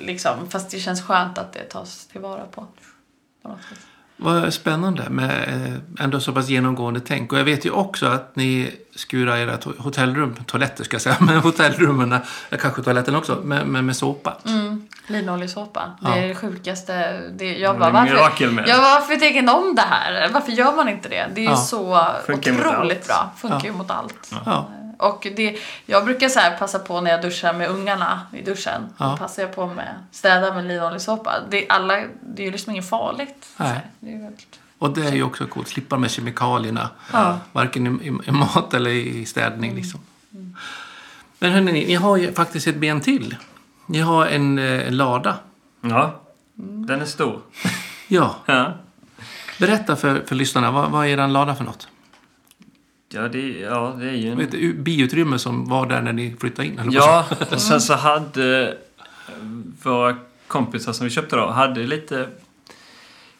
[0.00, 0.50] liksom.
[0.50, 2.66] Fast det känns skönt att det tas tillvara på.
[3.42, 3.87] på något sätt.
[4.20, 7.32] Vad spännande med eh, ändå så pass genomgående tänk.
[7.32, 11.16] Och jag vet ju också att ni skurar era to- hotellrum, toaletter ska jag säga,
[11.20, 14.36] men hotellrummen, eh, kanske toaletten också, med, med, med såpa.
[14.46, 14.86] Mm.
[15.06, 15.90] Linoljessåpa.
[16.02, 16.10] Ja.
[16.10, 17.20] Det är det sjukaste.
[17.38, 18.14] Det, jag Det bara, varför,
[18.66, 20.28] ja, varför tycker ni om det här?
[20.32, 21.26] Varför gör man inte det?
[21.34, 21.56] Det är ju Ja.
[21.56, 23.30] så Funkar otroligt bra.
[23.36, 23.64] Funkar Ja.
[23.64, 24.32] ju mot allt.
[24.44, 24.68] Ja.
[24.98, 28.86] Och det, jag brukar så här passa på när jag duschar med ungarna i duschen.
[28.98, 29.06] Ja.
[29.06, 31.34] Då passar jag på med städa med linoljessåpa.
[31.50, 33.46] Det, är alla, det är ju liksom inget farligt.
[33.56, 33.80] Nej.
[34.00, 34.60] Det är väldigt...
[34.78, 35.68] Och det är ju också coolt.
[35.68, 36.90] Slippa med kemikalierna.
[37.12, 37.38] Ja.
[37.52, 39.74] Varken i, i, i mat eller i städning.
[39.74, 40.00] Liksom.
[41.38, 43.36] Men hörni, ni har ju faktiskt ett ben till.
[43.86, 45.36] Ni har en, eh, en lada.
[45.80, 46.20] Ja,
[46.54, 47.40] den är stor.
[48.10, 48.72] Ja, Ja,
[49.58, 50.70] berätta för, för lyssnarna.
[50.70, 51.88] Vad, vad är er lada för något?
[53.08, 54.40] Ja, det, ja det är ju en...
[54.40, 56.78] Ett biutrymme som var där när ni flyttade in?
[56.78, 59.34] eller Ja, och sen så hade eh,
[59.82, 60.16] våra
[60.46, 62.28] kompisar som vi köpte då, hade lite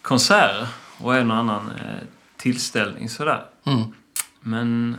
[0.02, 3.44] konserter och en och annan eh, tillställning sådär.
[3.64, 3.70] så?
[3.70, 3.83] Mm.
[4.40, 4.96] Men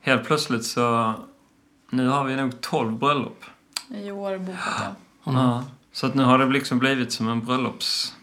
[0.00, 1.14] helt plötsligt så...
[1.90, 3.44] Nu har vi nog 12 bröllop.
[3.88, 4.58] I år bokat
[5.24, 5.32] jag.
[5.32, 5.44] Mm.
[5.44, 8.14] Ja, så att nu har det liksom blivit som en bröllops...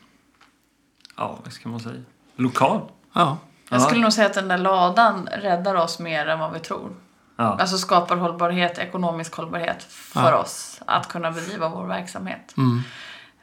[1.16, 2.02] Ja, vad ska man säga?
[2.36, 2.82] Lokal.
[3.14, 3.38] Ja.
[3.70, 3.86] Jag Ja.
[3.86, 6.96] skulle nog säga att den där ladan räddar oss mer än vad vi tror.
[7.36, 7.58] Ja.
[7.60, 10.38] Alltså skapar hållbarhet, ekonomisk hållbarhet för Ja.
[10.38, 12.54] oss att kunna bedriva vår verksamhet.
[12.58, 12.82] Mm.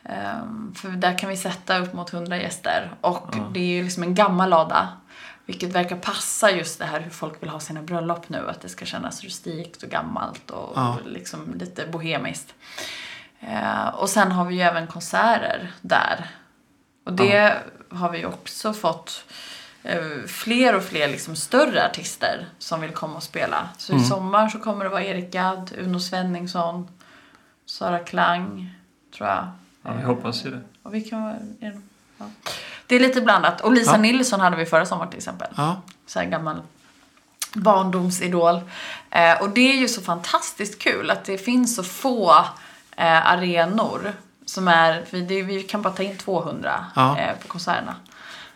[0.04, 3.38] Ehm, för där kan vi sätta upp mot 100 gäster och Ja.
[3.52, 4.88] det är ju liksom en gammal lada.
[5.46, 8.50] Vilket verkar passa just det här hur folk vill ha sina bröllop nu.
[8.50, 12.54] Att det ska kännas rustikt och gammalt och liksom lite bohemiskt.
[13.40, 16.30] Eh, och sen har vi ju även konserter där.
[17.06, 17.56] Och det
[17.90, 19.24] har vi ju också fått
[20.26, 23.68] fler och fler liksom större artister som vill komma och spela.
[23.78, 24.04] Så Mm.
[24.04, 26.88] i sommar så kommer det vara Erik Gadd, Uno Svenningsson,
[27.66, 28.74] Sara Klang,
[29.16, 29.46] tror jag.
[29.82, 30.60] ja, vi hoppas ju det.
[30.82, 31.80] Och vi kan är det-
[32.18, 32.24] ja.
[32.86, 33.60] det är lite blandat.
[33.60, 33.96] Och Lisa Ja.
[33.98, 35.48] Nilsson hade vi förra sommaren till exempel.
[35.56, 35.80] Ja.
[36.06, 36.62] Så här gammal
[37.52, 38.60] barndomsidol.
[39.10, 42.30] Eh, och det är ju så fantastiskt kul att det finns så få
[42.96, 44.12] eh, arenor
[44.46, 47.18] som är, vi, det, vi kan bara ta in 200 Ja.
[47.18, 47.94] eh, på konserterna.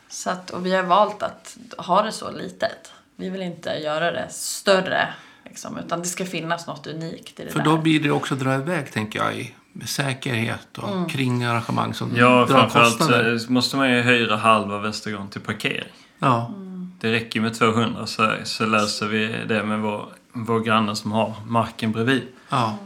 [0.09, 2.93] Så att, och vi har valt att ha det så litet.
[3.17, 5.09] Vi vill inte göra det större.
[5.45, 7.65] Liksom, utan det ska finnas något unikt i det För där.
[7.65, 11.09] då blir det också dra iväg, tänker jag, i med säkerhet och Mm.
[11.09, 13.39] kring arrangemang som Ja, drar framförallt kostnader.
[13.39, 15.89] så måste man ju hyra halva Västergården till parkering.
[16.19, 16.53] Ja.
[17.01, 21.35] Det räcker med 200 så, så löser vi det med vår, vår granne som har
[21.47, 22.23] marken bredvid.
[22.49, 22.79] ja.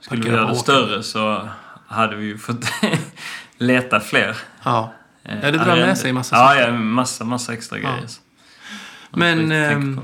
[0.00, 1.48] Skulle vi Parkera göra på det större så
[1.86, 2.64] hade vi ju fått
[3.58, 4.36] leta fler.
[4.64, 4.92] ja.
[5.28, 6.60] Eh, Ja, det drar med sig massa Ja, saker.
[6.68, 7.82] ja, massa, massa extra Ja.
[7.90, 8.08] grejer.
[9.10, 10.00] Man får Men ehm,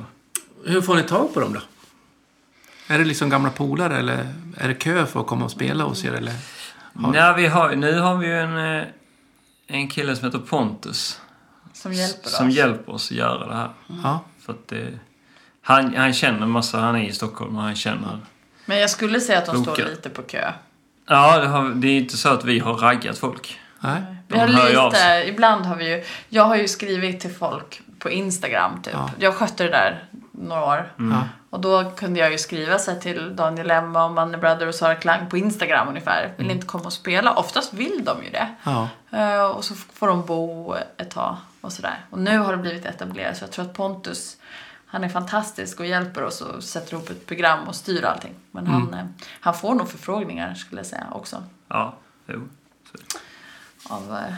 [0.67, 1.61] hur får ni tag på dem då?
[2.95, 6.05] Är det liksom gamla polare eller är det kö för att komma och spela hos
[6.05, 6.13] er?
[6.13, 6.33] Eller?
[6.95, 8.87] har- Ja, vi har, nu har vi ju en, eh,
[9.67, 11.21] en kille som heter Pontus.
[11.73, 12.55] som hjälper Som oss.
[12.55, 13.71] hjälper oss att göra det här.
[14.03, 14.25] Ja.
[14.41, 14.89] För att det,
[15.63, 18.19] han, han känner massa, han är i Stockholm och han känner...
[18.67, 19.73] Men jag skulle säga att de Boka.
[19.75, 20.53] står lite på kö.
[21.09, 23.59] Ja, det, har, det är inte så att vi har raggat folk.
[23.83, 24.03] Nej?
[24.29, 28.83] Vi har lite, ibland har vi ju, jag har ju skrivit till folk på Instagram
[28.83, 28.93] typ.
[28.95, 29.11] Ja.
[29.19, 30.93] Jag skötte det där några år.
[30.99, 31.19] Mm.
[31.51, 34.95] Och då kunde jag ju skriva så till Daniel Emma och Manne Brother och Sara
[34.95, 36.33] Klang på Instagram ungefär.
[36.37, 37.33] Vill inte komma och spela.
[37.35, 38.49] Oftast vill de ju det.
[38.65, 38.89] Ja.
[39.11, 42.05] Eh, och så får de bo ett tag och sådär.
[42.11, 44.37] Och nu har det blivit etablerat så jag tror att Pontus
[44.87, 48.35] han är fantastisk och hjälper oss och sätter ihop ett program och styr allting.
[48.51, 48.95] Men han, Mm.
[48.99, 49.05] eh,
[49.41, 51.45] han får nog förfrågningar skulle jag säga också.
[51.69, 51.95] Ja,
[52.27, 52.49] jo.
[53.93, 54.35] Av, eh,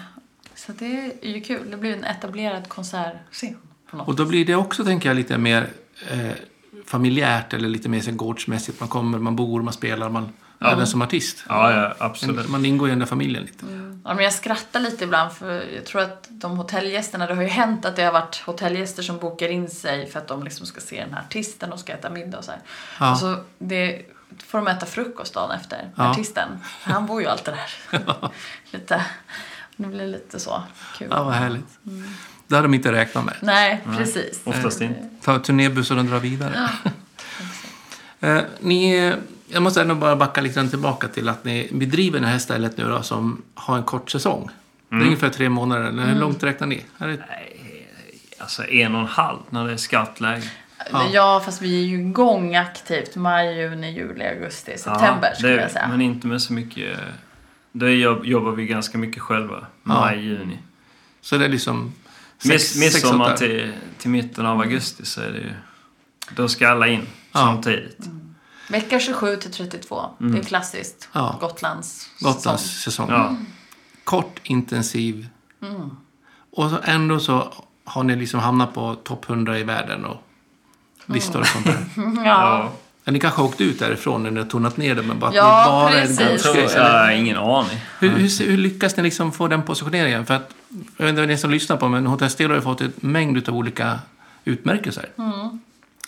[0.54, 1.70] så det är ju kul.
[1.70, 3.56] Det blir en etablerad konsertscen.
[3.90, 5.68] Och då blir det också, tänker jag, lite mer
[6.10, 6.30] eh,
[6.86, 8.80] familjärt eller lite mer så gårdsmässigt.
[8.80, 10.72] Man kommer, man bor, man spelar, man, Ja.
[10.72, 11.44] även som artist.
[11.48, 12.48] Ja, ja, absolut.
[12.48, 13.66] Man ingår i den där familjen lite.
[14.04, 17.48] Ja, men jag skrattar lite ibland för jag tror att de hotellgästerna, det har ju
[17.48, 20.80] hänt att det har varit hotellgäster som bokar in sig för att de liksom ska
[20.80, 22.60] se den här artisten och ska äta middag och så här.
[23.00, 23.12] Ja.
[23.12, 24.02] Och så det,
[24.42, 26.10] får de äta frukost dagen efter, Ja.
[26.10, 26.48] artisten.
[26.82, 28.00] Han bor ju alltid där.
[28.70, 29.04] lite,
[29.76, 30.62] det blir lite så
[30.98, 31.08] kul.
[31.10, 31.78] Ja, vad härligt.
[32.46, 33.34] Det hade de inte räknat med.
[33.40, 34.40] Nej, precis.
[34.44, 35.08] Oftast inte.
[35.22, 36.70] Ta turnébussen och dra vidare.
[38.20, 39.12] eh, ni,
[39.48, 42.76] jag måste ändå bara backa lite grann tillbaka till att ni bedriver det här stället
[42.76, 44.50] nu då som har en kort säsong.
[44.88, 45.90] Det är ungefär tre månader.
[46.06, 46.84] Hur långt räknar ni?
[46.98, 47.24] Är det,
[48.38, 50.50] Alltså en och en halv när det är skarpt läge.
[50.92, 51.08] Ja.
[51.12, 51.42] Ja.
[51.44, 55.88] fast vi är ju igång aktivt maj, juni, juli, augusti, september Ja, skulle jag säga.
[55.88, 56.98] Men inte med så mycket...
[57.72, 59.66] Då jobb- jobbar vi ganska mycket själva.
[59.82, 60.58] Maj, juni.
[61.20, 61.92] så det är liksom...
[62.44, 65.52] Midsommar till, till mitten av augusti så är det ju...
[66.36, 67.00] Då ska alla in
[67.32, 67.40] Ja.
[67.40, 67.98] samtidigt.
[68.68, 70.10] Vecka 27 till 32.
[70.18, 71.08] Det är klassiskt.
[71.12, 71.38] Ja.
[71.40, 73.06] Gotlands Gotlands säsong.
[73.06, 73.10] säsong.
[73.10, 73.36] Ja.
[74.04, 75.28] Kort, intensiv.
[75.62, 75.90] Mm.
[76.52, 77.52] Och så ändå så
[77.84, 80.16] har ni liksom hamnat på topp 100 i världen och
[81.06, 81.76] listor och sånt där.
[82.24, 82.70] Ja.
[83.04, 83.12] Ja.
[83.12, 85.34] Ni kanske har åkt ut därifrån när ni har tonat ner det, men bara att
[85.36, 86.20] Ja, ni bara precis.
[86.20, 86.82] är en Jag tror, gårdsgrej.
[86.84, 87.80] jag har ingen aning.
[87.98, 90.26] Hur, hur, hur lyckas ni liksom få den positioneringen?
[90.26, 90.50] För att,
[90.96, 92.92] jag vet inte vad ni som lyssnar på, men Hotell Stelo har ju fått en
[92.96, 93.98] mängd av olika
[94.44, 95.08] utmärkelser.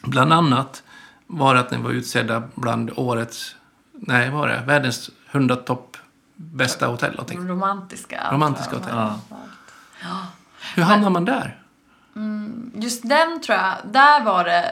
[0.03, 0.83] Bland annat
[1.27, 3.55] var det att ni var utsedda bland årets,
[3.93, 5.97] nej vad var det, världens 100 topp
[6.37, 7.11] bästa hotell.
[7.11, 7.49] någonting.
[7.49, 8.21] Romantiska.
[8.33, 8.95] Romantiska hotell.
[10.03, 10.27] Ja.
[10.75, 11.57] Hur hamnar man där?
[12.75, 14.71] Just den tror jag, där var det...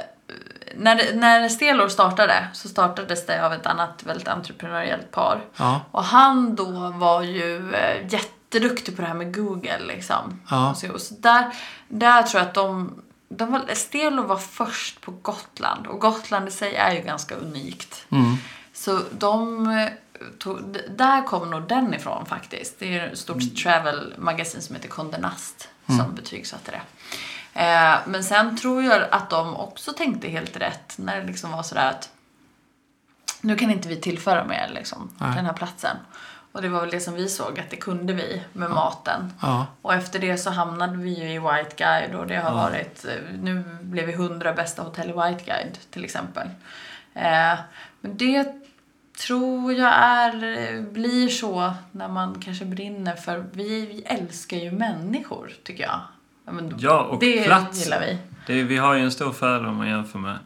[0.77, 5.45] När, när Stelor startade så startades det av ett annat väldigt entreprenöriellt par.
[5.57, 10.41] Ja, Och han då var ju eh, jätteduktig på det här med Google liksom.
[10.51, 10.75] Ja.
[10.75, 11.51] Så, så där,
[11.89, 13.03] där tror jag att de...
[13.29, 18.07] de var, Stelo var först på Gotland och Gotland i sig är ju ganska unikt.
[18.09, 18.37] mm.
[18.73, 19.89] Så de eh,
[20.39, 22.79] tog, där kom nog den ifrån faktiskt.
[22.79, 26.81] Det är ett stort travel-magasin som heter Condé Nast som betygsatte det.
[27.55, 31.63] Eh, men sen tror jag att de också tänkte helt rätt när det liksom var
[31.63, 32.11] sådär att
[33.41, 35.97] nu kan inte vi tillföra mer liksom, till den här platsen.
[36.53, 39.33] Och det var väl det som vi såg att det kunde vi med maten.
[39.43, 43.05] ja, Och efter det så hamnade vi ju i White Guide och det har varit,
[43.05, 46.47] eh, nu blev vi 100 bästa hotell i White Guide till exempel.
[47.15, 47.59] Eh,
[48.01, 48.53] men det
[49.27, 55.53] tror jag är, blir så när man kanske brinner för, vi, vi älskar ju människor
[55.65, 56.01] tycker jag.
[56.47, 57.85] Ja, men Ja, och det plats.
[57.85, 58.19] gillar vi.
[58.47, 60.39] Det, vi har ju en stor fördel om man jämför med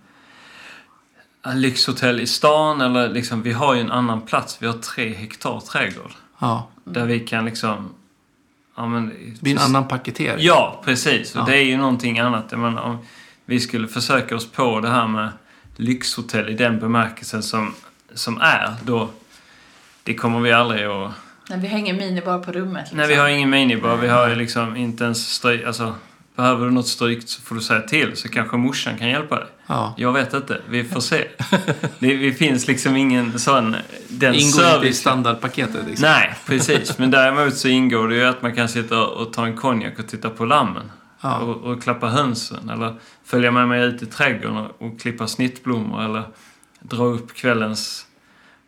[1.55, 4.57] lyxhotell i stan eller liksom, vi har ju en annan plats.
[4.61, 6.13] Vi har tre hektar trädgård.
[6.39, 6.69] ja.
[6.85, 7.95] Där vi kan liksom...
[8.77, 10.45] Ja, men, Det blir en annan paketering.
[10.45, 11.35] Ja, precis.
[11.37, 11.45] Och Ja.
[11.47, 12.45] det är ju någonting annat.
[12.51, 12.99] Jag menar, om
[13.45, 15.29] vi skulle försöka oss på det här med
[15.77, 17.75] lyxhotell i den bemärkelsen som,
[18.15, 19.11] som är, då...
[20.03, 21.13] Det kommer vi aldrig att...
[21.49, 22.81] När vi har ingen minibar på rummet.
[22.81, 22.99] Liksom.
[22.99, 23.97] Nej, vi har ingen minibar.
[23.97, 25.65] Vi har liksom inte ens stryk...
[25.65, 25.95] Alltså,
[26.37, 28.17] behöver du något strykt så får du säga till.
[28.17, 29.47] Så kanske morsan kan hjälpa dig.
[29.67, 29.95] Ja.
[29.97, 30.61] Jag vet inte.
[30.69, 31.29] Vi får se.
[31.99, 33.77] det, det finns liksom ingen sån...
[34.09, 34.99] Den Ingår inte i service...
[34.99, 36.09] standardpaketet liksom.
[36.09, 36.99] Nej, precis.
[36.99, 40.09] Men däremot så ingår det ju att man kan sitta och ta en konjak och
[40.09, 40.91] titta på lammen.
[41.21, 41.39] Ja.
[41.39, 42.71] Och, och klappa hönsen.
[42.71, 46.05] Eller följa med mig ut i trädgården och, och klippa snittblommor.
[46.05, 46.23] Eller
[46.81, 48.07] dra upp kvällens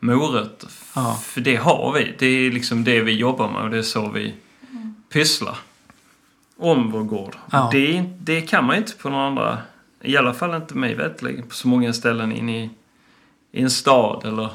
[0.00, 0.68] morötter.
[0.94, 1.20] Ja.
[1.22, 2.14] För det har vi.
[2.18, 4.34] Det är liksom det vi jobbar med och det är så vi
[5.12, 5.56] pysslar.
[6.56, 7.36] Om vår gård.
[7.52, 7.68] Ja.
[7.72, 9.58] Det, det kan man inte på några andra...
[10.02, 12.70] I alla fall inte mig veterligen på så många ställen inne i,
[13.52, 14.48] i en stad eller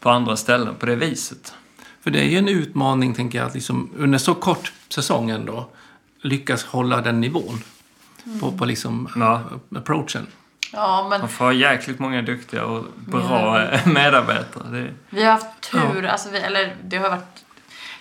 [0.00, 1.54] på andra ställen på det viset.
[2.00, 5.68] För det är ju en utmaning, tänker jag, att liksom, under så kort säsong ändå
[6.22, 7.62] lyckas hålla den nivån.
[8.40, 9.42] På, på liksom Ja.
[9.76, 10.26] approachen.
[10.72, 13.78] Ja, men Man får jäkligt många duktiga och bra Ja.
[13.86, 14.64] medarbetare.
[14.70, 17.44] Det, Vi har haft tur, alltså vi, eller det har varit...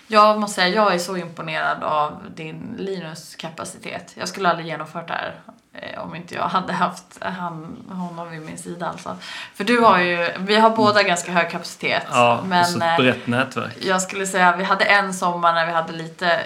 [0.07, 4.13] Jag måste säga, jag är så imponerad av din Linus kapacitet.
[4.17, 5.35] Jag skulle aldrig genomfört det här
[5.73, 9.17] eh, om inte jag hade haft han, honom vid min sida alltså.
[9.55, 12.03] För du har ju, vi har båda ganska hög kapacitet.
[12.11, 13.77] ja, men och så eh, ett brett nätverk.
[13.81, 16.41] jag skulle säga, vi hade en sommar när vi hade lite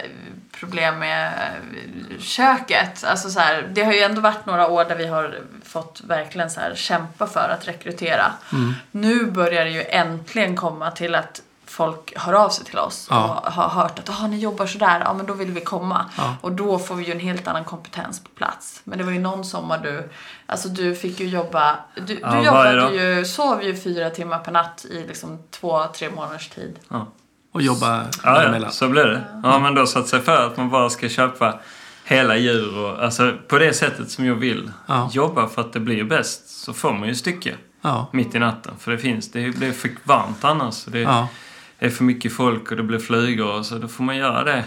[0.64, 3.04] problem med eh, köket.
[3.04, 6.50] Alltså så här, det har ju ändå varit några år där vi har fått verkligen
[6.50, 8.32] så här kämpa för att rekrytera.
[8.52, 8.74] Mm.
[8.92, 13.42] Nu börjar det ju äntligen komma till att folk hör av sig till oss Ja.
[13.46, 16.06] och har hört att ah, ni jobbar sådär, ja men då vill vi komma.
[16.18, 16.36] Ja.
[16.42, 18.82] Och då får vi ju en helt annan kompetens på plats.
[18.84, 20.10] Men det var ju någon sommar du,
[20.46, 24.52] alltså du fick ju jobba, du, Ja, du jobbade ju, sov ju fyra timmar per
[24.52, 26.80] natt i liksom två, tre månaders tid.
[27.54, 28.72] Och jobba Ja, ja, däremellan.
[28.72, 29.24] så blir det.
[29.44, 31.60] Ja, men då satt sig för att man bara ska köpa
[32.06, 35.10] hela djur och alltså på det sättet som jag vill Ja.
[35.14, 38.08] jobba för att det blir bäst så får man ju stycke Ja.
[38.12, 38.74] mitt i natten.
[38.80, 40.74] För det finns, det blir för varmt annars.
[40.74, 41.28] Så det Ja.
[41.80, 44.64] är för mycket folk och det blir flygor och så då får man göra det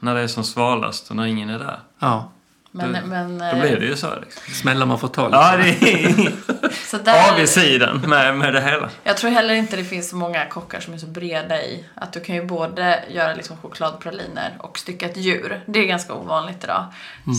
[0.00, 1.78] när det är som svalast och när ingen är där.
[1.98, 2.30] ja.
[2.74, 4.54] Men, Då- men, Då eh, blir det ju så liksom.
[4.54, 5.42] Smällar man får ta liksom.
[5.42, 6.32] Ja, det är
[6.90, 8.90] så där, avigsidan med, med det hela.
[9.04, 12.12] Jag tror heller inte det finns så många kockar som är så breda i att
[12.12, 15.60] du kan ju både göra liksom chokladpraliner och stycka ett djur.
[15.66, 16.84] Det är ganska ovanligt idag.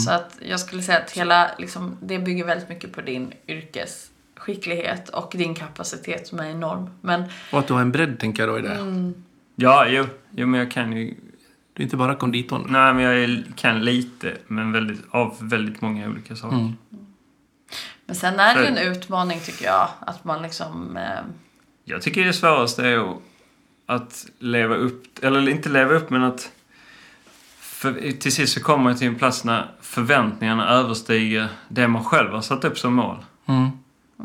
[0.06, 5.10] Så att jag skulle säga att hela, liksom, det bygger väldigt mycket på din yrkesskicklighet
[5.10, 6.90] och din kapacitet som är enorm.
[7.02, 8.74] Men Och att du har en bredd, tänker jag då i det.
[8.76, 9.14] Mm.
[9.56, 11.16] Ja, jo, jo men jag kan ju...
[11.74, 12.66] Du är inte bara konditorn.
[12.70, 16.56] Nej, men jag är, kan lite, men väldigt, av väldigt många olika saker.
[16.58, 16.76] Mm.
[18.06, 19.88] Men sen är det ju en utmaning tycker jag.
[20.00, 20.98] Att man liksom...
[20.98, 21.20] Eh,
[21.86, 23.22] Jag tycker det svåraste är att,
[23.86, 26.52] att leva upp, eller inte leva upp men att
[27.60, 32.32] för, till sist så kommer man till en plats när förväntningarna överstiger det man själv
[32.32, 33.26] har satt upp som mål.
[33.46, 33.70] Mm.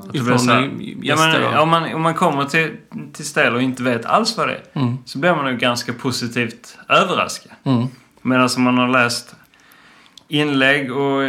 [0.03, 0.71] Så Ifrån här-
[1.03, 2.77] ja, men, om, man, om man kommer till,
[3.13, 4.99] till ställe och inte vet alls vad det är Mm.
[5.05, 7.53] så blir man nog ganska positivt överraskad.
[7.65, 7.87] Mm.
[8.23, 9.35] Medan om man har läst
[10.29, 11.23] inlägg och,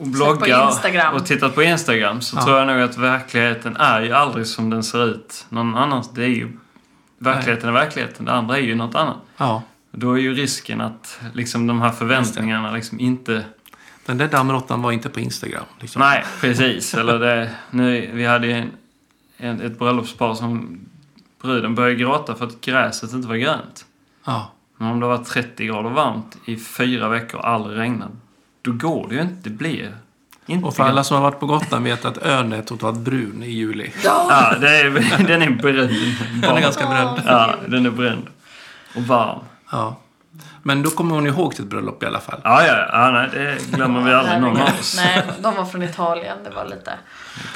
[0.00, 2.44] och bloggar och tittat på Instagram så Ja.
[2.44, 6.10] tror jag nog att verkligheten är ju aldrig som den ser ut någon annans.
[6.14, 6.48] Det är ju...
[7.18, 8.24] Verkligheten är verkligheten.
[8.24, 9.16] Det andra är ju något annat.
[9.36, 9.62] Ja.
[9.90, 13.44] Då är ju risken att liksom de här förväntningarna liksom inte...
[14.06, 15.64] Den där dammråttan var inte på Instagram.
[15.80, 16.00] Liksom.
[16.00, 16.94] Nej, precis.
[16.94, 18.70] Eller det, nu, vi hade ju en,
[19.36, 20.80] en, ett bröllopspar som
[21.42, 23.84] bruden började gråta för att gräset inte var grönt.
[24.24, 24.52] Ja.
[24.76, 28.10] Men om det var 30 grader varmt i fyra veckor och aldrig regnat,
[28.62, 29.48] då går det ju inte.
[29.48, 29.96] Det blir
[30.46, 33.42] inte Och för alla som har varit på Gotland vet att ön är totalt brun
[33.42, 33.92] i juli.
[34.04, 34.90] Ja, det är,
[35.26, 35.90] den är bränd.
[36.42, 37.22] Den är ganska bränd.
[37.24, 38.26] Ja, den är bränd.
[38.96, 39.38] Och varm.
[39.70, 39.96] Ja.
[40.62, 42.40] Men då kommer hon ihåg sitt bröllop i alla fall.
[42.44, 44.96] Ja, ja, ja nej, det glömmer vi aldrig någon av oss.
[44.96, 46.38] Nej, de var från Italien.
[46.44, 46.92] Det var lite...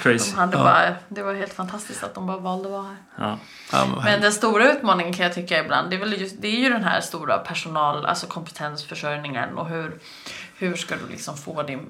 [0.03, 0.31] Crazy.
[0.31, 0.63] De hade Ja.
[0.65, 2.97] bara, det var helt fantastiskt att de bara valde att vara här.
[3.19, 3.39] Ja.
[3.73, 6.49] Ja, men, Men den stora utmaningen kan jag tycka ibland, det är, väl just, det
[6.49, 9.99] är ju den här stora personal, alltså kompetensförsörjningen och hur,
[10.59, 11.87] hur ska du liksom få din,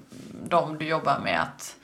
[0.48, 1.76] de du jobbar med att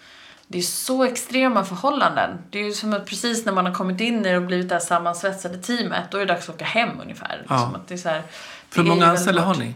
[0.48, 2.38] det är så extrema förhållanden.
[2.50, 4.68] Det är ju som att precis när man har kommit in i det och blivit
[4.68, 7.44] det här sammansvetsade teamet, då är det dags att åka hem ungefär.
[7.48, 7.54] Ja.
[7.54, 8.22] Liksom att det är så här,
[8.70, 9.74] För det är många anställda har ni?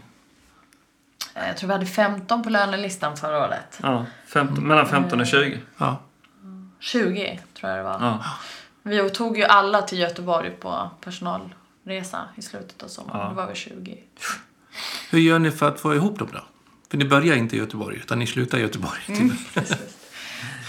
[1.35, 3.79] Eh, Jag tror vi hade 15 på lönelistan förra året.
[3.81, 5.59] Ja, 15, mellan 15 och 20.
[5.77, 6.01] Ja.
[6.79, 7.99] 20 tror jag det var.
[8.01, 8.25] Ja.
[8.83, 13.19] Vi tog ju alla till Göteborg på personalresa i slutet av sommaren.
[13.21, 13.29] Ja.
[13.29, 13.97] Det var väl 20.
[15.09, 16.39] Hur gör ni för att få ihop dem då?
[16.89, 19.01] För ni börjar inte i Göteborg, utan ni slutar i Göteborg.
[19.07, 19.31] Mm.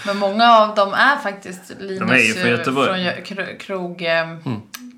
[0.05, 3.23] Men många av dem är faktiskt Linus De är ju från Göteborg.
[3.25, 4.37] från krog, eh,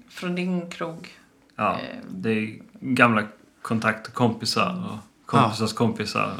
[0.10, 1.10] från din krog.
[1.56, 1.80] Ja, Eh.
[2.10, 3.24] det är gamla
[3.62, 6.34] kontakter, kompisar och kompisars kompisar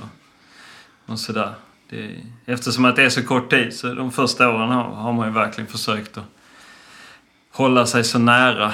[1.06, 1.54] och, och sådär.
[1.90, 5.28] Det, eftersom att det är så kort tid så de första åren har, har man
[5.28, 6.24] ju verkligen försökt att
[7.52, 8.74] hålla sig så nära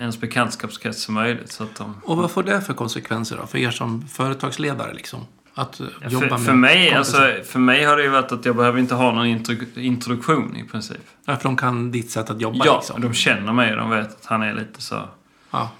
[0.00, 1.52] ens bekantskapskrets som möjligt.
[1.52, 3.46] Så att de, Och vad får det för konsekvenser då?
[3.46, 5.20] För er som företagsledare liksom?
[5.56, 8.44] Att Ja, jobba för, med för, mig, alltså, för mig har det ju varit att
[8.44, 11.00] jag behöver inte ha någon intro, introduktion i princip.
[11.24, 13.00] Ja, för de kan ditt sätt att jobba Ja, liksom.
[13.00, 15.00] de känner mig och de vet att han är lite så
[15.50, 15.70] Ja.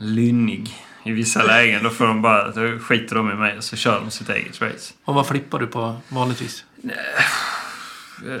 [0.00, 1.82] lynnig i vissa lägen.
[1.84, 4.62] Då får de bara, då skiter de i mig och så kör de sitt eget
[4.62, 4.94] race.
[5.04, 6.64] Och vad flippar du på vanligtvis?
[6.84, 6.90] Eh,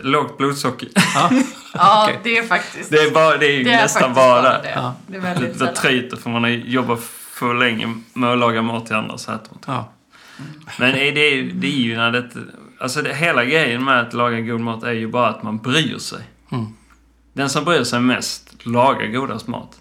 [0.02, 0.88] Lågt blodsocker.
[1.14, 1.30] Ja,
[1.74, 2.90] Ja, det är faktiskt.
[2.90, 4.62] Det är, bara, det är det är nästan bara bara det.
[4.62, 4.72] det.
[4.76, 4.94] Ja.
[5.06, 5.74] Det är väldigt Det sällan.
[5.74, 7.00] tryter för man har jobbat
[7.32, 9.70] för länge med att laga mat till andra så äter man inte.
[9.70, 9.92] ja.
[10.78, 12.30] Men det är, det det är ju när det...
[12.78, 15.98] Alltså det, hela grejen med att laga god mat är ju bara att man bryr
[15.98, 16.22] sig.
[16.52, 16.66] Mm.
[17.32, 19.80] Den som bryr sig mest lagar godast mat.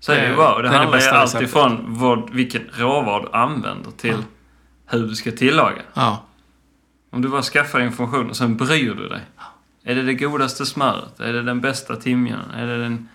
[0.00, 0.54] Så är det ju Det- bara.
[0.54, 1.48] Och det, det det handlar ju bästa allt receptet.
[1.48, 4.16] ifrån vad, vilken råvara du använder till
[4.86, 5.82] hur du ska tillaga.
[5.94, 6.26] ja.
[7.10, 9.20] Om du bara skaffar information och sen bryr du dig.
[9.84, 11.20] Är det det godaste smöret?
[11.20, 12.50] Är det den bästa timjanen?
[12.50, 13.08] Är det den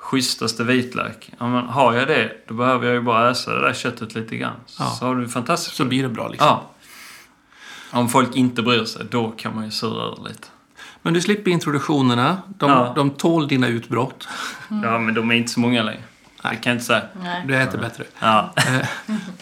[0.00, 1.32] schysstaste vitlök?
[1.38, 4.36] Ja, men har jag det, då behöver jag ju bara äsa det där köttet lite
[4.36, 4.56] grann.
[4.78, 4.84] Ja.
[4.98, 5.76] Så har du fantastiskt.
[5.76, 6.46] Så blir det bra liksom.
[6.48, 6.70] Ja.
[7.92, 10.48] Om folk inte bryr sig, då kan man ju sura över lite.
[11.02, 12.38] Men du slipper introduktionerna.
[12.58, 12.92] De, Ja.
[12.96, 14.28] de tål dina utbrott.
[14.68, 16.02] Ja, men de är inte så många längre.
[16.42, 17.02] Det kan jag inte säga.
[17.22, 17.44] Nej.
[17.46, 18.04] Du äter bättre.
[18.20, 18.52] Ja.
[18.56, 18.86] Eh,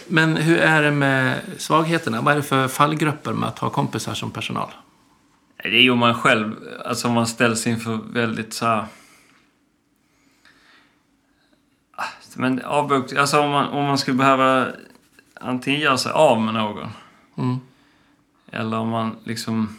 [0.09, 2.21] Men hur är det med svagheterna?
[2.21, 4.71] Vad är det för fallgrupper med att ha kompisar som personal?
[5.63, 6.55] Det är ju om man själv,
[6.87, 8.87] alltså om man ställs inför väldigt så här...
[11.97, 12.05] Ah,
[12.39, 14.67] Men avbok, alltså om man, om man skulle behöva
[15.41, 16.89] antingen göra sig av med någon.
[17.39, 17.57] Mm.
[18.53, 19.77] Eller om man liksom...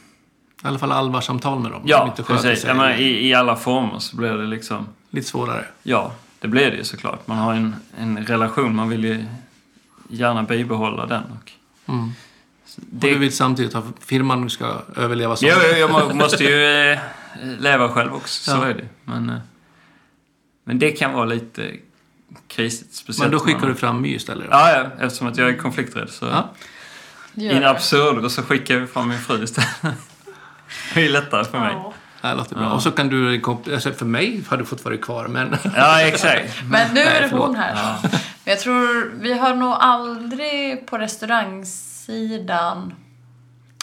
[0.64, 1.82] I alla fall allvarsamtal med dem.
[1.84, 2.62] de Ja, inte precis.
[2.62, 2.70] sig.
[2.70, 4.88] Ja, men i, I alla former så blir det liksom...
[5.10, 5.66] Lite svårare.
[5.84, 7.28] Ja, det blir det ju såklart.
[7.28, 9.26] Man har en, en relation, man vill ju
[10.10, 11.24] gärna bibehålla den.
[11.24, 11.52] Och
[11.94, 12.10] Mm.
[12.76, 15.48] det, Och du vill samtidigt att firman ska överleva som...
[15.48, 17.00] Jo, jo, jag må- måste ju eh,
[17.60, 18.52] leva själv också.
[18.52, 18.66] Så Ja.
[18.68, 19.36] är det Men, eh,
[20.64, 21.72] men det kan vara lite
[22.48, 22.94] krisigt.
[22.94, 24.48] Speciellt Men då skickar man- du fram My istället?
[24.52, 26.26] Ja, ja, eftersom att jag är konflikträdd så...
[26.26, 26.54] Ja.
[27.34, 29.70] In absurdo så skickar jag fram min fru istället.
[30.94, 31.74] det är lättare för mig.
[31.74, 31.94] Ja.
[32.22, 32.64] Det låter bra.
[32.64, 32.72] Ja.
[32.72, 33.42] Och så kan du...
[33.74, 35.58] Alltså för mig hade du fått vara kvar, men...
[35.76, 36.54] Ja, exakt.
[36.70, 37.98] Men nu är det hon här.
[38.02, 38.12] Men
[38.44, 42.94] jag tror, vi har nog aldrig på restaurangsidan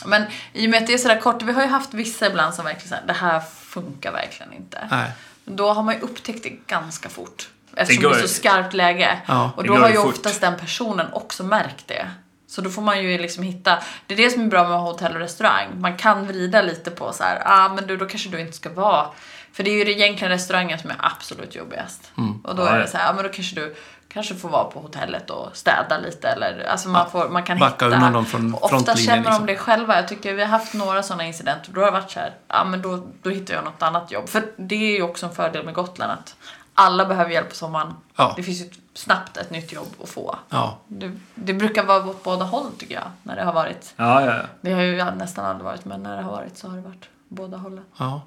[0.04, 2.54] men i och med att det är sådär kort, vi har ju haft vissa ibland
[2.54, 4.88] som verkligen såhär, det här funkar verkligen inte.
[4.90, 5.10] Nej.
[5.44, 7.48] Då har man ju upptäckt det ganska fort.
[7.76, 9.18] Eftersom går det är så skarpt läge.
[9.26, 10.06] Ja, och det då har ju fort.
[10.06, 12.10] oftast den personen också märkt det.
[12.48, 15.14] Så då får man ju liksom hitta, det är det som är bra med hotell
[15.14, 15.80] och restaurang.
[15.80, 18.70] Man kan vrida lite på så här, ah men du då kanske du inte ska
[18.70, 19.06] vara.
[19.52, 22.12] För det är ju det egentligen restaurangen som är absolut jobbigast.
[22.44, 22.82] Och då Ja, är ja.
[22.82, 23.76] det så här, ah men då kanske du
[24.08, 27.84] kanske får vara på hotellet och städa lite eller alltså man, får, man kan Backa
[27.84, 28.06] hitta.
[28.06, 29.46] undan från och ofta känner de liksom.
[29.46, 29.96] det själva.
[29.96, 31.72] Jag tycker vi har haft några sådana incidenter.
[31.72, 34.28] Då har det varit så här, ja men då, då hittar jag något annat jobb.
[34.28, 36.34] För det är ju också en fördel med Gotland att
[36.76, 37.92] alla behöver hjälp på sommaren.
[38.16, 38.32] Ja.
[38.36, 40.36] Det finns ju ett snabbt ett nytt jobb att få.
[40.48, 40.78] Ja.
[40.88, 43.04] Det, det brukar vara åt båda håll tycker jag.
[43.22, 43.94] När det har varit.
[43.96, 44.42] Ja, ja, ja.
[44.60, 47.08] Det har ju nästan aldrig varit men när det har varit så har det varit
[47.28, 47.84] båda hållen.
[47.98, 48.22] ja.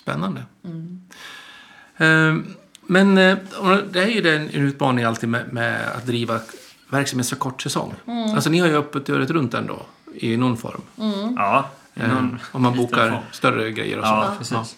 [0.00, 0.42] Spännande.
[0.64, 1.02] Mm.
[1.96, 3.38] Ehm, Men eh,
[3.90, 6.40] det är ju en utmaning alltid med, med att driva
[6.88, 7.94] verksamhet så kort säsong.
[8.06, 8.34] Mm.
[8.34, 9.82] Alltså ni har ju öppet året runt ändå
[10.14, 10.80] i någon form.
[11.36, 13.22] Ja, i Eh, någon om man bokar form.
[13.32, 14.38] större grejer och Ja, så.
[14.38, 14.76] precis.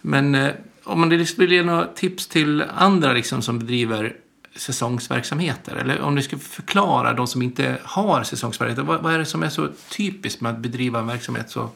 [0.00, 0.52] Men eh,
[0.84, 4.16] om man vill ge några tips till andra liksom, som bedriver
[4.56, 5.76] säsongsverksamheter.
[5.76, 8.82] Eller om ni skulle förklara de som inte har säsongsverksamheter.
[8.82, 11.70] Vad, vad är det som är så typiskt med att bedriva en verksamhet så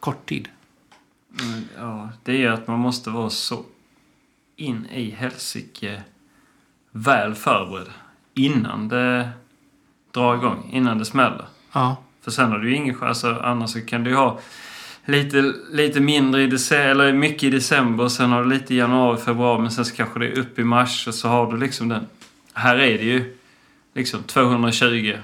[0.00, 0.48] kort tid?
[1.40, 3.64] Mm, Ja, det är ju att man måste vara så
[4.56, 6.02] in i helsike
[6.90, 7.88] väl förberedd
[8.34, 9.30] innan det
[10.10, 11.44] drar igång, innan det smäller.
[11.72, 14.40] Ja, För sen har du ju ingen chans, alltså, annars kan du ju ha
[15.08, 19.20] lite, lite mindre i december, eller mycket i december, sen har du lite i januari,
[19.20, 21.88] februari, men sen så kanske det är upp i mars och så har du liksom
[21.88, 22.06] den.
[22.52, 23.36] Här är det ju
[23.94, 25.16] liksom 220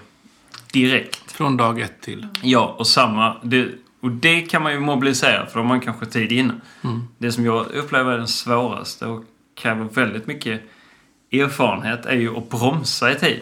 [0.72, 1.32] direkt.
[1.32, 2.26] från dag ett till.
[2.42, 3.36] Ja, och samma.
[3.42, 3.68] Det,
[4.00, 6.60] och det kan man ju mobilisera för då har man kanske tid innan.
[6.84, 7.02] Mm.
[7.18, 9.24] Det som jag upplever är den svåraste och
[9.54, 10.62] kräver väldigt mycket
[11.32, 13.40] erfarenhet är ju att bromsa i tid.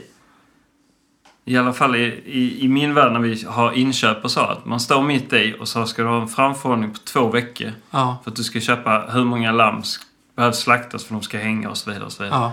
[1.44, 4.40] I alla fall i, i, i min värld när vi har inköp och så.
[4.40, 7.72] Att man står mitt i och så ska du ha en framförhållning på två veckor.
[7.90, 10.02] Ja, För att du ska köpa hur många lamm som
[10.36, 12.04] behövs slaktas för att de ska hänga och så vidare.
[12.06, 12.38] Och så vidare.
[12.40, 12.52] ja,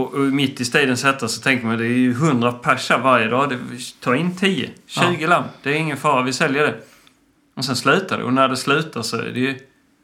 [0.00, 2.98] Och, och mitt i stadens hetta så tänker man det är ju 100 pers här
[2.98, 3.48] varje dag.
[3.50, 3.58] Det,
[4.00, 5.44] ta in 10, 20 lamm.
[5.62, 6.74] Det är ingen fara, vi säljer det.
[7.56, 8.24] Och sen slutar det.
[8.24, 9.58] Och när det slutar så är det ju,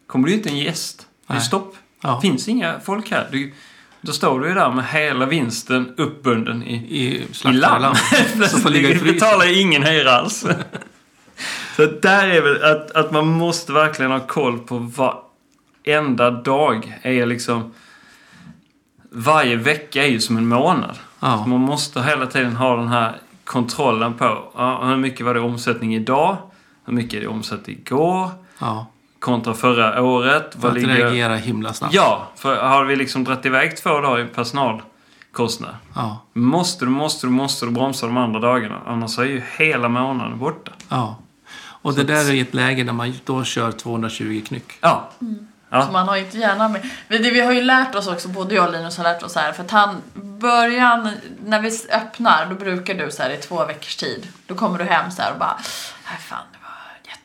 [0.06, 1.06] kommer det ju inte en gäst.
[1.26, 1.76] Det är stopp.
[2.02, 2.14] ja.
[2.14, 3.28] Det finns inga folk här.
[3.32, 3.52] Du,
[4.00, 7.94] då står du ju där med hela vinsten uppbunden i, I i lamm.
[8.48, 9.14] Som får ligga i frysen.
[9.14, 10.46] betalar ju ingen hyra alls.
[11.76, 17.26] så där är väl att, att man måste verkligen ha koll på varenda dag är
[17.26, 17.72] liksom...
[19.10, 20.98] Varje vecka är ju som en månad.
[21.20, 25.40] Ja, Man måste hela tiden ha den här kontrollen på ja, hur mycket var det
[25.40, 26.36] omsättning idag?
[26.84, 28.30] Hur mycket är det omsättning igår?
[28.58, 28.86] ja.
[29.20, 30.56] Kontra förra året?
[30.60, 30.94] För att ligger...
[30.94, 31.94] reagera himla snabbt.
[31.94, 37.26] Ja, för har vi liksom dragit iväg två dagar i personalkostnad Ja, Måste du, måste
[37.26, 38.78] du, måste du bromsa de andra dagarna.
[38.86, 40.72] Annars är ju hela månaden borta.
[40.88, 41.16] ja.
[41.82, 44.72] Och det där är i ett läge när man då kör 220 knyck.
[44.80, 45.08] Ja.
[45.70, 45.86] Ja.
[45.86, 46.90] Så man har ju inte gärna med.
[47.08, 49.32] Vi, det, vi har ju lärt oss också, både jag och Linus har lärt oss
[49.32, 49.52] så här.
[49.52, 51.10] För att han, början,
[51.44, 54.28] när vi öppnar, då brukar du så här i två veckors tid.
[54.46, 55.58] Då kommer du hem så här och bara,
[56.10, 56.38] nej fan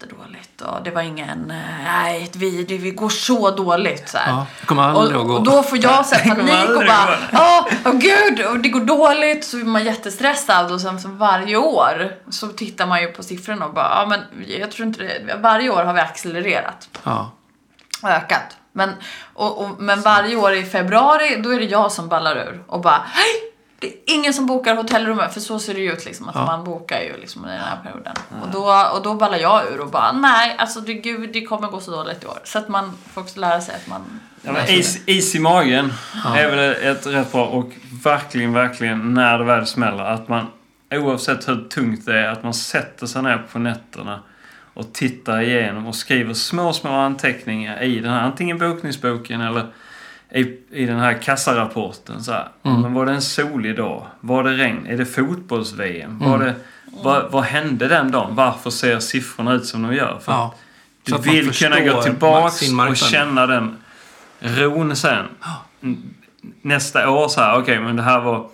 [0.03, 4.17] jättedåligt och det var ingen, nej vi, det, vi går så dåligt så.
[4.27, 5.33] Ja, det kommer aldrig och, att gå.
[5.33, 8.79] och då får jag så här panik och bara, ja, åh gud, och det går
[8.79, 9.45] dåligt.
[9.45, 13.65] Så är man jättestressad och sen så varje år så tittar man ju på siffrorna
[13.65, 14.19] och bara, ja men
[14.59, 17.31] jag tror inte det, varje år har vi accelererat Ja,
[18.01, 18.57] och ökat.
[18.75, 18.89] Men,
[19.33, 22.81] och, och, men varje år i februari, då är det jag som ballar ur och
[22.81, 23.52] bara Hej!
[23.83, 26.29] Det är ingen som bokar hotellrummet, för så ser det ju ut liksom.
[26.29, 26.45] Att Ja.
[26.45, 28.13] man bokar ju liksom i den här perioden.
[28.41, 31.67] Och, då, och då ballar jag ur och bara nej, alltså det, gud, det kommer
[31.67, 32.39] gå så dåligt i år.
[32.43, 34.19] Så att man får också lära sig att man...
[34.41, 35.93] Ja, is, is i magen
[36.35, 37.71] är väl ett rätt bra och
[38.03, 40.45] verkligen, verkligen när det väl smäller att man
[40.91, 44.19] oavsett hur tungt det är att man sätter sig ner på nätterna
[44.73, 49.65] och tittar igenom och skriver små, små anteckningar i den här antingen bokningsboken eller
[50.33, 52.23] i, i den här kassarapporten.
[52.23, 52.47] Så här.
[52.63, 52.81] Mm.
[52.81, 54.07] Men var det en solig dag?
[54.19, 54.87] Var det regn?
[54.89, 56.19] Är det fotbolls-VM?
[56.19, 56.55] Var det,
[57.03, 58.35] vad, vad hände den dagen?
[58.35, 60.19] Varför ser siffrorna ut som de gör?
[60.25, 60.55] För ja.
[61.03, 63.77] du vill kunna gå tillbaks sin och känna den
[64.39, 65.25] ron sen.
[66.61, 68.47] Nästa år så här, okej men det här var...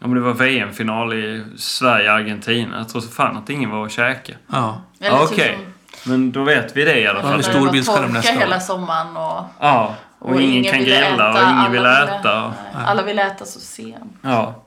[0.00, 2.78] Om det var VM-final i Sverige-Argentina.
[2.78, 4.38] Jag tror så fan att ingen var och käkade.
[4.52, 5.58] Ja, Eller typ Okej.
[6.02, 7.42] som- Men då vet vi det i alla Ja, fall.
[7.42, 8.38] stor det var torka nästa år.
[8.38, 9.44] hela sommaren och...
[9.60, 9.94] Ja.
[10.34, 12.44] Och, ingen, kan ville grilla och äta, ingen vill äta.
[12.44, 14.14] Och, nej, alla vill äta så sent.
[14.22, 14.62] ja.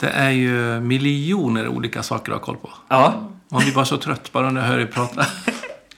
[0.00, 2.70] det är ju miljoner olika saker att ha koll på.
[2.88, 3.14] Ja.
[3.48, 5.26] Man blir bara så trött bara när jag hör er prata.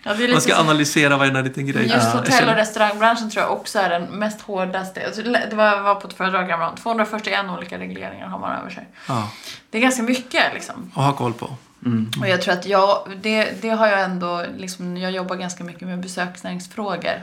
[0.03, 1.87] Ja, Man ska så- analysera varenda liten grej.
[1.87, 5.07] Just hotell och restaurangbranschen tror jag också är den mest hårdaste.
[5.07, 6.76] Alltså, Det var, jag var på ett föredrag häromdagen.
[6.76, 8.89] 241 olika regleringar har man över sig.
[9.09, 9.31] Ja,
[9.70, 10.91] Det är ganska mycket liksom.
[10.95, 11.51] och ha koll på.
[11.85, 12.11] Mm.
[12.20, 15.89] Och jag tror att jag, det, det har jag ändå, liksom, jag jobbar ganska mycket
[15.89, 17.22] med besöksnäringsfrågor.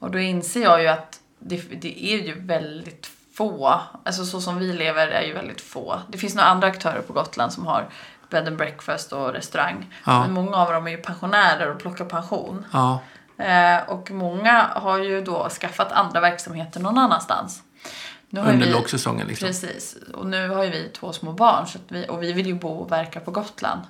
[0.00, 4.58] Och då inser jag ju att det, det är ju väldigt få, alltså så som
[4.58, 6.00] vi lever är ju väldigt få.
[6.08, 7.88] Det finns några andra aktörer på Gotland som har
[8.30, 9.94] bed and breakfast och restaurang.
[10.06, 10.20] Ja.
[10.22, 12.66] Men många av dem är ju pensionärer och plockar pension.
[12.72, 13.00] Ja,
[13.40, 17.62] Eh, och många har ju då skaffat andra verksamheter någon annanstans.
[18.28, 19.46] Nu har under vi- lågsäsongen liksom.
[19.46, 19.96] Precis.
[20.14, 22.54] Och nu har ju vi två små barn så att vi, och vi vill ju
[22.54, 23.80] bo och verka på Gotland.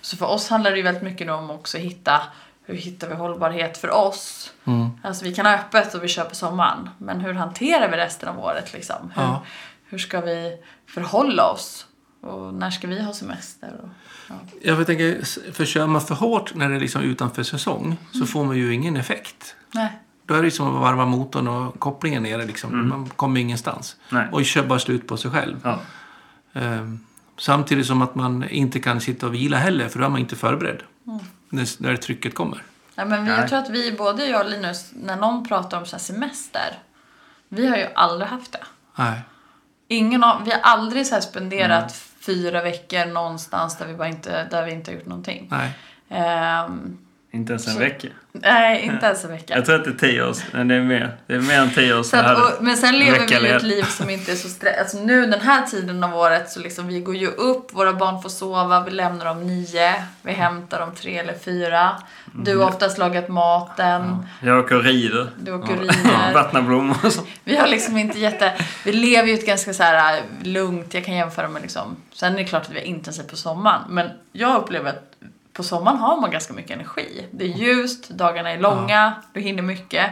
[0.00, 2.22] Så för oss handlar det ju väldigt mycket om också hitta
[2.68, 4.52] hur hittar vi hållbarhet för oss?
[4.64, 4.88] Mm.
[5.02, 6.90] Alltså vi kan ha öppet och vi på sommaren.
[6.98, 9.12] Men hur hanterar vi resten av året liksom?
[9.14, 9.42] Hur, Ja.
[9.84, 10.56] hur ska vi
[10.86, 11.86] förhålla oss?
[12.20, 13.80] Och när ska vi ha semester?
[13.82, 13.88] Och,
[14.28, 14.34] ja.
[14.62, 18.44] Jag tänker, för kör man för hårt när det är liksom utanför säsong så får
[18.44, 19.54] man ju ingen effekt.
[19.74, 19.98] Nej.
[20.26, 22.46] Då är det som att varva motorn och kopplingen nere.
[22.46, 22.88] Liksom.
[22.88, 23.96] Man kommer ingenstans.
[24.10, 24.26] Nej.
[24.32, 25.60] Och kör bara slut på sig själv.
[25.64, 25.80] Ja.
[26.52, 27.00] Ehm,
[27.38, 30.36] samtidigt som att man inte kan sitta och vila heller, för då är man inte
[30.36, 30.82] förberedd.
[31.48, 32.62] När, när trycket kommer.
[32.94, 33.40] Nej, men vi, Nej.
[33.40, 36.78] jag tror att vi, både jag och Linus, när någon pratar om så här semester,
[37.48, 38.64] vi har ju aldrig haft det.
[38.96, 39.20] Nej.
[39.88, 44.44] Ingen av, vi har aldrig så här spenderat fyra veckor någonstans där vi, bara inte,
[44.44, 45.48] där vi inte har gjort någonting.
[45.50, 45.78] Nej.
[46.08, 46.98] Ehm,
[47.38, 48.08] Inte ens en Så- vecka.
[48.32, 49.54] nej, inte ens en vecka.
[49.56, 51.16] Jag tror att det är tio år men det är mer.
[51.26, 53.62] Det är mer än tio år sedan att, och, men sen lever vi ju ett
[53.62, 54.80] liv som inte är så stressat.
[54.80, 58.22] Alltså nu den här tiden av året så liksom vi går ju upp, våra barn
[58.22, 61.90] får sova, vi lämnar dem nio, vi hämtar dem tre eller fyra.
[62.34, 62.62] Du Mm.
[62.62, 65.30] har oftast lagat maten, Jag åker och rider.
[65.40, 66.34] du åker och Ja, rider.
[66.34, 67.22] Vattnar blommor och så.
[67.44, 68.52] Vi har liksom inte jätte...
[68.84, 71.96] Vi lever ju ett ganska så här äh, lugnt, jag kan jämföra med liksom...
[72.12, 75.04] Sen är det klart att vi är intensivt på sommaren, men jag upplever att
[75.58, 77.26] på sommaren har man ganska mycket energi.
[77.32, 80.10] Det är ljust, dagarna är långa, du hinner mycket.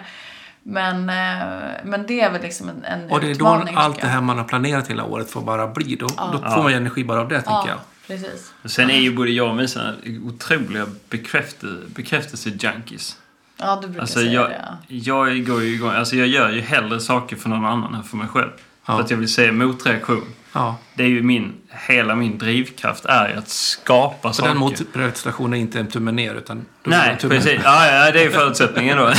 [0.63, 1.47] Men, eh,
[1.85, 4.21] men det är väl liksom en, en Och det är då utmaning, allt det här
[4.21, 5.97] man har planerat hela året får bara bli.
[5.97, 6.31] Då, Ja.
[6.33, 7.79] då får man ju energi bara av det, tänker Ja, jag.
[8.07, 8.53] precis.
[8.63, 9.93] Och Sen är ju både jag och Misa
[10.27, 13.17] otroliga bekräfte, bekräftelse-junkies.
[13.59, 14.61] Ja, du brukar Alltså säga jag, det.
[14.89, 15.25] ja.
[15.27, 18.17] jag går ju igång, alltså jag gör ju hellre saker för någon annan än för
[18.17, 18.51] mig själv.
[18.87, 18.97] Ja.
[18.97, 20.25] För att jag vill se motreaktion.
[20.57, 20.77] Ja.
[20.95, 21.53] Det är ju min,
[21.89, 24.61] hela min drivkraft är ju att skapa Så den saker.
[24.61, 26.67] motprestationen är inte en tumme ner, utan...
[26.85, 27.61] Nej, precis.
[27.65, 29.13] Ja, ja, det är förutsättningen då.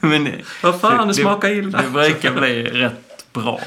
[0.08, 1.82] Men det, Vad fan, det smakar illa.
[1.82, 3.60] det brukar bli rätt bra.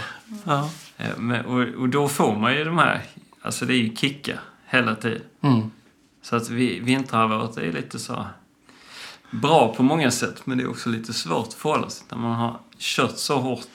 [0.44, 0.70] Ja.
[0.98, 3.02] Eh, Men, och, och då får man ju de här,
[3.42, 4.40] alltså det är ju kickar
[4.70, 5.22] hela tiden.
[5.44, 5.72] Mm.
[6.22, 8.26] Så att vi, vinterhalvåret är lite så
[9.32, 12.32] bra på många sätt, men det är också lite svårt att förhålla sig när man
[12.36, 13.68] har kört så hårt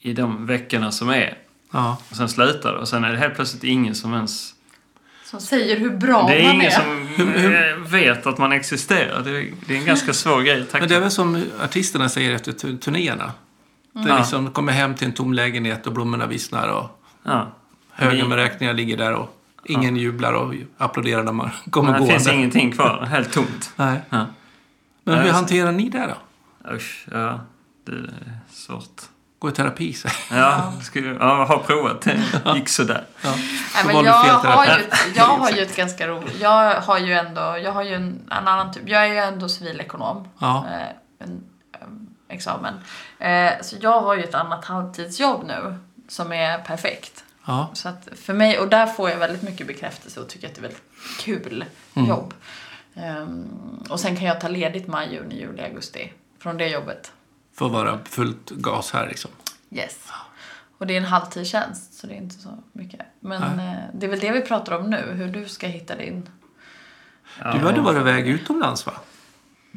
[0.00, 1.38] i de veckorna som är.
[1.74, 1.96] Ja.
[2.10, 4.54] Och sen slutar det och sen är det helt plötsligt ingen som ens...
[5.24, 6.70] Som säger hur bra det är man ingen är.
[6.70, 7.34] som
[7.84, 9.22] eh, vet att man existerar.
[9.22, 12.08] Det är, det är en ganska svår grej att Men det är väl som artisterna
[12.08, 13.32] säger efter tu- turnéerna.
[13.92, 14.18] Det Ja.
[14.18, 17.52] liksom kommer hem till en tom lägenhet och blommorna vissnar och Ja.
[17.92, 19.30] högen med räkningar ligger där och
[19.64, 22.14] ingen jublar och applåderar när man kommer Men det gående.
[22.24, 23.06] finns ingenting kvar.
[23.10, 23.72] Helt tomt.
[23.76, 24.00] Nej.
[24.10, 24.26] Ja.
[25.04, 26.14] Men hur hanterar ni det
[26.64, 26.74] då?
[26.74, 27.40] Usch, ja.
[27.86, 28.10] Det är
[28.50, 29.02] svårt.
[29.44, 30.08] Gå i terapi, så.
[30.30, 32.00] Ja, skulle, ja, jag har provat.
[32.00, 32.20] Det
[32.54, 33.04] gick sådär.
[33.22, 33.30] Ja.
[33.74, 36.40] Nej, men jag, har ju, ett- jag har ju ett ganska roligt...
[36.40, 37.40] Jag har ju ändå...
[37.62, 38.82] Jag har ju en, en annan typ...
[38.88, 40.28] Jag är ju ändå civilekonom.
[40.38, 40.66] Ja.
[40.72, 41.40] Eh, en,
[42.28, 42.74] examen.
[43.18, 45.76] Eh, så jag har ju ett annat halvtidsjobb nu
[46.08, 47.24] som är perfekt.
[47.46, 47.70] Ja.
[47.72, 50.60] Så att för mig, och där får jag väldigt mycket bekräftelse och tycker att det
[50.60, 50.82] är väldigt
[51.20, 51.64] kul
[51.94, 52.08] Mm.
[52.08, 52.34] jobb.
[52.96, 53.48] Ehm,
[53.90, 57.12] och sen kan jag ta ledigt maj, juni, juli, augusti från det jobbet.
[57.58, 59.30] Får vara fullt gas här liksom.
[59.70, 59.98] Yes.
[60.78, 63.00] Och det är en halvtidstjänst så det är inte så mycket.
[63.20, 66.28] Men eh, det är väl det vi pratar om nu, hur du ska hitta din...
[67.38, 68.92] Du hade varit iväg utomlands va?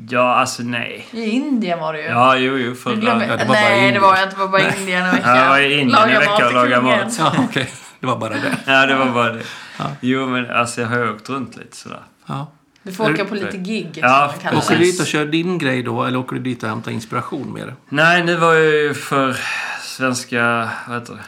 [0.10, 1.08] Ja, alltså nej.
[1.12, 2.06] I Indien var det ju.
[2.08, 2.70] Ja, jo, jo.
[2.70, 3.28] Du För, glömmer...
[3.28, 4.02] Ja, det var bara Nej, det Indien.
[4.04, 4.36] var jag inte.
[4.36, 5.28] Det var bara Indien en vecka.
[5.30, 7.00] Ja, jag var i Indien en Laga vecka mat och till laga kungen.
[7.06, 7.16] mat.
[7.20, 7.70] Ja, okej.
[8.00, 8.58] Det var bara det.
[8.66, 9.44] Ja, det var bara det.
[9.80, 9.86] Ja.
[10.02, 12.02] Jo, men alltså jag har ju åkt runt lite sådär.
[12.26, 12.48] Ja.
[12.88, 14.34] Du får åka på lite gig, Ja.
[14.54, 17.54] Åker du dit och kör din grej då, eller åker du dit och hämtar inspiration
[17.54, 17.74] med det?
[17.90, 19.38] Nej, nu var jag ju för
[19.82, 21.24] svenska, vad heter det?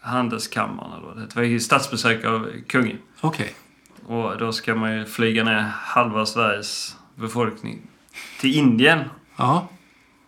[0.00, 1.34] Handelskammaren eller vad det heter.
[1.34, 2.98] Det var ju statsbesök av kungen.
[3.20, 3.54] Okej.
[4.06, 7.78] Och då ska man ju flyga ner halva Sveriges befolkning
[8.40, 9.00] till Indien.
[9.36, 9.68] Ja.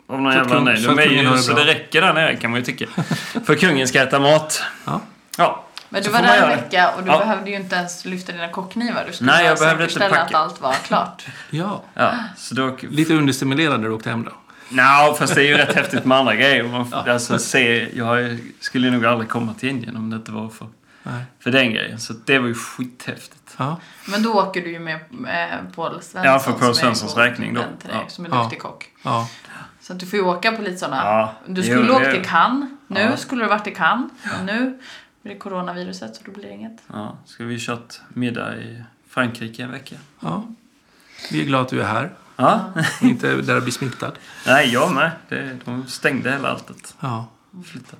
[0.06, 0.82] Av någon jävla nej.
[0.82, 2.86] De är ju det så det räcker där nere kan man ju tycka.
[3.46, 4.62] För kungen ska äta mat.
[4.84, 5.00] Ja.
[5.38, 5.64] Ja.
[5.88, 7.18] Men du var där en vecka och du Ja.
[7.18, 9.04] behövde ju inte ens lyfta dina kockknivar.
[9.06, 10.20] Du skulle Nej, jag behövde inte packa.
[10.22, 11.26] att allt var klart.
[11.50, 11.82] Ja.
[11.94, 12.14] ja.
[12.36, 12.76] Så då...
[12.90, 14.32] Lite understimulerad när du åkte hem då?
[14.68, 16.62] Nå, fast det är ju rätt häftigt med andra grejer.
[16.64, 20.66] Man, alltså, se, jag skulle nog aldrig komma till Indien om det inte var för,
[21.02, 21.22] Nej.
[21.40, 21.98] för den grejen.
[22.00, 23.54] Så det var ju skithäftigt.
[23.56, 23.76] Ja.
[24.08, 26.22] Men då åker du ju med eh, Paul Svensson.
[26.24, 27.60] Ja, för Paul som är Svenssons räkning då.
[27.60, 28.04] dig, Ja.
[28.08, 28.42] Som är Ja.
[28.42, 28.86] duktig kock.
[29.02, 29.28] Ja.
[29.80, 30.96] Så att du får ju åka på lite sådana.
[31.04, 31.32] Ja.
[31.46, 32.70] Du Jo, skulle åka det- till Cannes.
[32.86, 33.16] Nu Ja.
[33.16, 34.10] skulle du varit i Cannes.
[34.44, 34.78] Nu
[35.28, 36.82] blir det coronaviruset så då blir det inget.
[36.92, 39.96] Ja, ska vi kört middag i Frankrike en vecka?
[40.20, 40.46] ja.
[41.32, 42.10] Vi är glada att du är här.
[42.36, 42.72] Ja.
[43.02, 44.12] Inte där du blir smittad.
[44.46, 45.10] Nej, jag med.
[45.28, 46.96] Det, de stängde hela alltet.
[47.00, 47.26] Ja.
[47.66, 47.96] Flytta.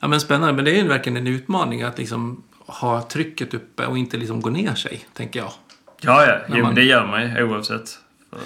[0.00, 0.52] Ja men spännande.
[0.52, 4.40] Men det är ju verkligen en utmaning att liksom ha trycket uppe och inte liksom
[4.40, 5.52] gå ner sig, tänker jag.
[6.00, 6.38] Ja, ja.
[6.48, 7.98] Jo, man- det gör man ju oavsett.
[8.30, 8.38] För,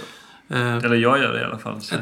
[0.48, 1.80] Eh, eller jag gör det i alla fall.
[1.82, 1.96] Så.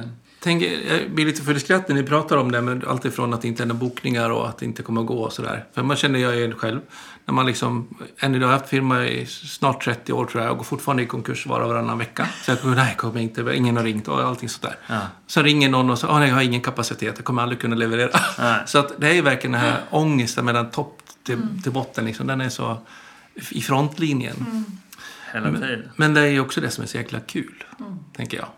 [0.45, 3.35] Tänker, jag blir lite full i skratt när ni pratar om det, men allt ifrån
[3.35, 5.65] att det inte är några bokningar och att det inte kommer att gå och sådär.
[5.73, 6.81] För man känner jag ju själv,
[7.25, 7.89] när man liksom,
[8.19, 11.07] än idag har haft firma i snart 30 år tror jag, och går fortfarande i
[11.07, 12.29] konkurs var och varannan vecka.
[12.43, 14.77] Så jag kommer, nej, kommer inte, ingen har ringt och allting sådär.
[14.87, 15.01] Ja.
[15.27, 17.77] Så ringer någon och säger, åh nej, jag har ingen kapacitet, jag kommer aldrig kunna
[17.77, 18.21] leverera.
[18.39, 18.63] Nej.
[18.67, 22.27] Så att det är ju verkligen den här ångesten mellan topp till, till botten, liksom,
[22.27, 22.79] den är så
[23.51, 24.65] i frontlinjen.
[25.33, 25.91] Hela tiden.
[25.97, 27.65] Men det är ju också det som är så jäkla kul,
[28.17, 28.49] tänker jag.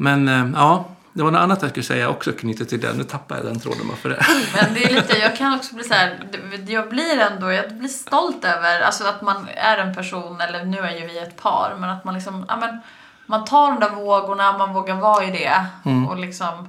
[0.00, 2.92] Men eh, ja, det var något annat jag skulle säga också knutet till det.
[2.92, 4.26] Nu tappar jag den tråden bara för det.
[4.54, 6.18] Men det är lite, jag kan också bli så här,
[6.66, 10.78] jag blir ändå, jag blir stolt över alltså att man är en person, eller nu
[10.78, 12.80] är ju vi ett par, men att man liksom, ja men,
[13.26, 15.66] man tar de där vågorna, man vågar vara i det
[16.08, 16.68] och liksom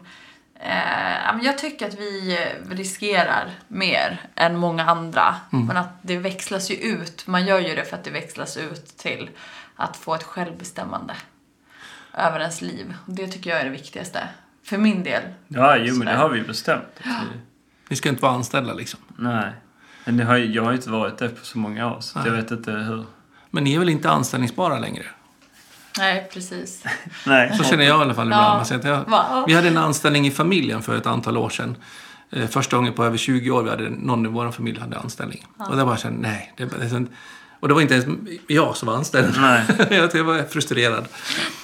[0.63, 2.37] Eh, jag tycker att vi
[2.69, 5.35] riskerar mer än många andra.
[5.49, 7.27] Men att det växlas ju ut.
[7.27, 9.29] Man gör ju det för att det växlas ut till
[9.75, 11.13] att få ett självbestämmande
[12.13, 12.93] över ens liv.
[13.07, 14.27] Och det tycker jag är det viktigaste.
[14.63, 15.23] För min del.
[15.47, 16.99] Ja, jo men det har vi bestämt.
[17.89, 18.99] Vi, ska inte vara anställda liksom.
[19.15, 19.51] nej.
[20.05, 22.31] Men det har, jag har ju inte varit det på så många år, så jag
[22.31, 23.05] vet inte hur...
[23.49, 25.05] Men ni är väl inte anställningsbara längre?
[25.97, 26.83] Nej, precis.
[27.25, 27.57] Nej.
[27.57, 28.67] Så känner jag i alla fall ibland.
[28.83, 29.05] Ja.
[29.07, 31.75] Jag, vi hade en anställning i familjen för ett antal år sedan.
[32.29, 35.45] Eh, Första gången på över 20 år vi hade någon i vår familj hade anställning.
[35.57, 36.53] Och det var så här, nej.
[36.57, 37.05] Det, det,
[37.61, 38.05] och det var inte ens
[38.47, 39.33] jag som var anställd.
[39.39, 39.63] Nej.
[40.13, 41.07] jag var frustrerad.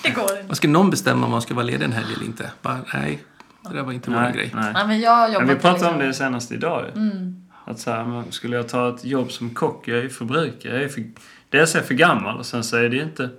[0.03, 0.55] Det går inte.
[0.55, 2.51] Ska någon bestämma om man ska vara ledig en helg eller inte?
[2.61, 3.23] Bara, nej,
[3.69, 4.51] det där var inte vår Nej, grej.
[4.55, 4.73] nej.
[4.73, 7.01] Nej, men jag Men vi pratade liksom- om det senast idag ju.
[7.65, 10.73] Att så här, men skulle jag ta ett jobb som kock, jag är förbrukare.
[10.73, 11.03] Jag är för,
[11.49, 13.29] dels är jag för gammal och sen så är det ju inte...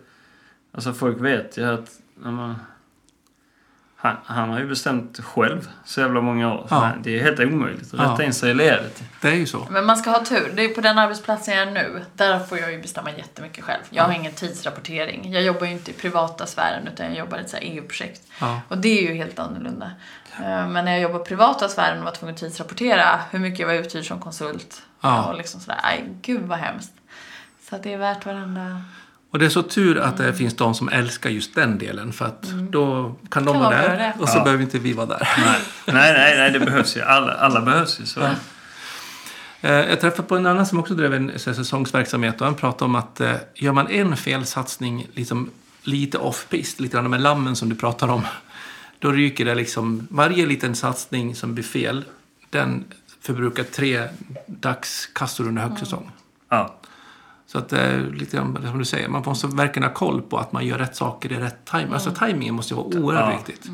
[0.72, 1.90] Alltså folk vet ju att...
[2.22, 2.54] När man,
[4.01, 6.66] han, han har ju bestämt själv så jävla många år.
[6.70, 6.90] Ja.
[7.03, 8.12] Det är helt omöjligt att Ja.
[8.12, 9.03] rätta in sig i ledet.
[9.20, 9.66] Det är ju så.
[9.70, 10.53] Men man ska ha tur.
[10.57, 12.05] Det är på den arbetsplatsen jag är nu.
[12.14, 13.80] Där får jag ju bestämma jättemycket själv.
[13.90, 15.32] Jag har ingen tidsrapportering.
[15.32, 18.22] Jag jobbar ju inte i privata sfären utan jag jobbar i ett EU-projekt.
[18.40, 18.61] Ja.
[18.68, 19.90] Och det är ju helt annorlunda.
[20.36, 23.59] Eh, Men när jag jobbar i privata sfären och var tvungen att tidsrapportera hur mycket
[23.61, 24.82] jag var uthyrd som konsult.
[25.01, 25.24] Ja.
[25.24, 26.92] Och liksom sådär, aj gud vad hemskt.
[27.68, 28.82] Så att det är värt varenda...
[29.31, 32.12] Och det är så tur att det finns de som älskar just den delen.
[32.12, 34.14] För att då kan de Kan vara där det.
[34.22, 34.45] och så Ja.
[34.45, 35.29] behöver inte vi vara där.
[35.39, 37.01] Nej, nej, nej, nej det behövs ju.
[37.03, 38.07] Alla, alla behövs ju.
[38.07, 38.20] Så.
[38.20, 38.31] Ja.
[39.61, 42.95] Eh, Jag träffade på en annan som också drev en säsongsverksamhet och han pratade om
[42.95, 45.51] att eh, gör man en felsatsning liksom
[45.83, 48.22] lite off-pist, lite grann med lammen som du pratar om,
[48.99, 52.05] då ryker det liksom, varje liten satsning som blir fel,
[52.51, 52.85] den
[53.20, 54.03] förbrukar tre
[54.47, 56.11] dagskassor under högsäsong.
[56.49, 56.74] Ja.
[57.53, 60.53] Så att det är lite som du säger, man måste verkligen ha koll på att
[60.53, 61.92] man gör rätt saker i rätt timing.
[61.92, 63.36] Alltså timingen måste ju vara oerhört Ja.
[63.36, 63.70] viktigt.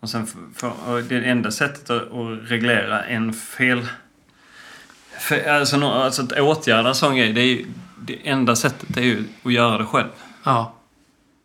[0.00, 2.02] Och sen för, för, och det enda sättet att,
[2.50, 3.86] reglera en fel...
[5.20, 7.66] För, alltså, alltså att åtgärda en sån grej, det, är ju,
[8.00, 10.08] det enda sättet är ju att göra det själv.
[10.44, 10.72] Ja,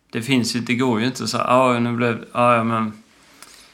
[0.10, 3.04] Det finns ju, det går ju inte så här, "Ah, nu blev, ah, ja men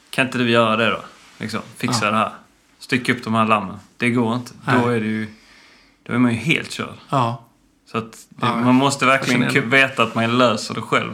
[0.09, 1.01] kan inte du göra det då?
[1.37, 2.11] Liksom, fixa Ja.
[2.11, 2.31] det här.
[2.79, 3.77] Stycka upp de här lammen.
[3.97, 4.51] Det går inte.
[4.67, 4.75] Nej.
[4.81, 5.27] Då är det ju,
[6.07, 6.95] då är man ju helt körd.
[7.09, 7.43] ja.
[7.91, 11.13] Så att det, Ja, man måste verkligen veta att man löser det själv.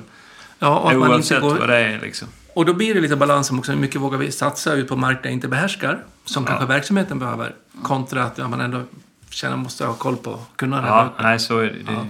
[0.60, 2.28] ja och att man inte Oavsett går, vad det är liksom.
[2.54, 4.96] Och då blir det lite balans om också hur mycket vågar vi satsa ut på
[4.96, 8.82] marknader jag inte behärskar, som kanske verksamheten behöver, kontra att ja, man ändå
[9.30, 11.24] känner måste ha koll på, kunna reda Ja, det.
[11.24, 11.70] nej så är det.
[11.70, 12.06] det Ja.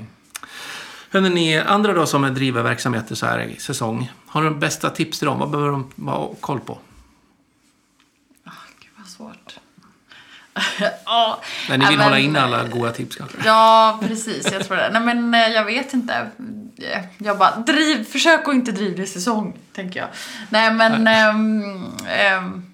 [1.09, 4.89] Hörrni, ni andra då som driver verksamheter så här i säsong, har du de bästa
[4.89, 5.39] tips till dem?
[5.39, 6.77] Vad behöver de ha koll på?
[8.79, 9.59] Gud vad svårt.
[11.05, 11.39] ja,
[11.69, 13.37] Nej, ni vill ja, hålla men- inne alla goda tips kanske?
[13.45, 14.51] Ja, precis.
[14.51, 14.89] Jag tror det.
[14.93, 16.27] Nej, men eh, jag vet inte.
[17.17, 20.09] Jag bara, driv, försök att inte driva det i säsong, tänker jag.
[20.49, 21.07] Nej, men...
[21.07, 22.71] ehm, ehm,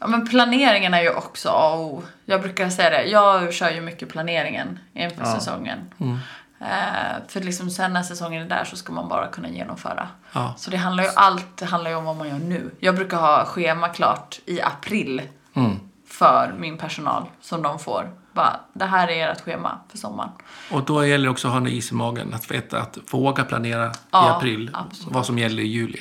[0.00, 2.04] ja, men planeringen är ju också A och.
[2.24, 3.02] Jag brukar säga det.
[3.04, 5.34] Jag kör ju mycket planeringen inför Ja.
[5.34, 5.78] säsongen.
[6.00, 6.18] Mm.
[6.60, 10.08] Eh, för liksom sen när säsongen är där så ska man bara kunna genomföra.
[10.32, 10.54] Ja.
[10.58, 12.70] Så det handlar ju allt handlar ju om vad man gör nu.
[12.80, 15.22] Jag brukar ha schema klart i april
[15.56, 15.78] Mm.
[16.18, 18.10] För min personal som de får.
[18.32, 20.30] Bara, det här är ert schema för sommaren.
[20.70, 23.44] Och då gäller det också att ha en is i magen, att veta att våga
[23.44, 25.14] planera i Ja, april absolut.
[25.14, 26.00] vad som gäller i juli.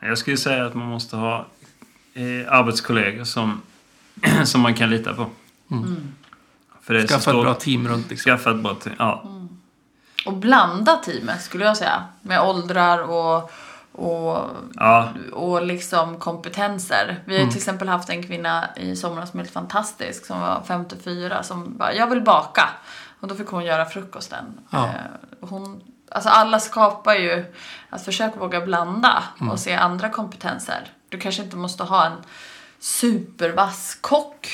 [0.00, 1.46] Jag skulle säga att man måste ha
[2.14, 3.62] eh, arbetskollegor som,
[4.44, 5.26] som man kan lita på.
[6.82, 7.44] För det är så Skaffa ett stort.
[7.44, 8.30] bra team runt liksom.
[8.32, 8.94] Skaffa ett bra team.
[8.98, 9.24] Ja.
[10.26, 12.04] Och blanda teamet skulle jag säga.
[12.22, 13.50] Med åldrar och,
[13.92, 15.08] och, Ja.
[15.32, 17.22] och liksom kompetenser.
[17.24, 20.40] Vi har ju till exempel haft en kvinna i somras som är helt fantastisk som
[20.40, 22.68] var 54 som bara, jag vill baka.
[23.20, 24.44] Och då fick hon göra frukosten.
[24.70, 24.84] Ja.
[24.86, 24.92] Eh,
[25.40, 27.54] Hon, alltså alla skapar ju,
[27.90, 29.22] att försöka våga blanda
[29.52, 30.88] och se andra kompetenser.
[31.08, 32.12] Du kanske inte måste ha en
[32.78, 34.48] supervass kock.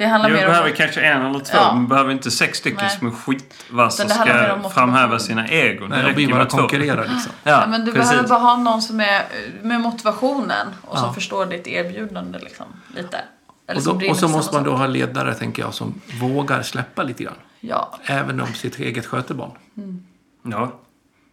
[0.00, 0.50] Det handlar Jag mer om...
[0.50, 1.56] behöver kanske en eller två.
[1.56, 1.72] Ja.
[1.74, 2.96] Man behöver inte sex stycken Nej.
[2.98, 4.08] som är skitvassa om
[4.62, 5.88] ska framhäva sina egon.
[5.90, 6.58] Nej, det räcker bara med två.
[6.58, 7.32] konkurrerar liksom.
[7.42, 8.10] Ja, Ja, men du precis.
[8.10, 9.22] behöver bara ha någon som är
[9.62, 11.12] med motivationen och som Ja.
[11.12, 13.18] förstår ditt erbjudande liksom, lite.
[13.66, 17.02] Eller Och, då, och så måste man då ha ledare, tänker jag, som vågar släppa
[17.02, 17.34] lite grann.
[17.60, 19.50] Ja, Även om sitt eget skötebarn.
[20.42, 20.72] Ja.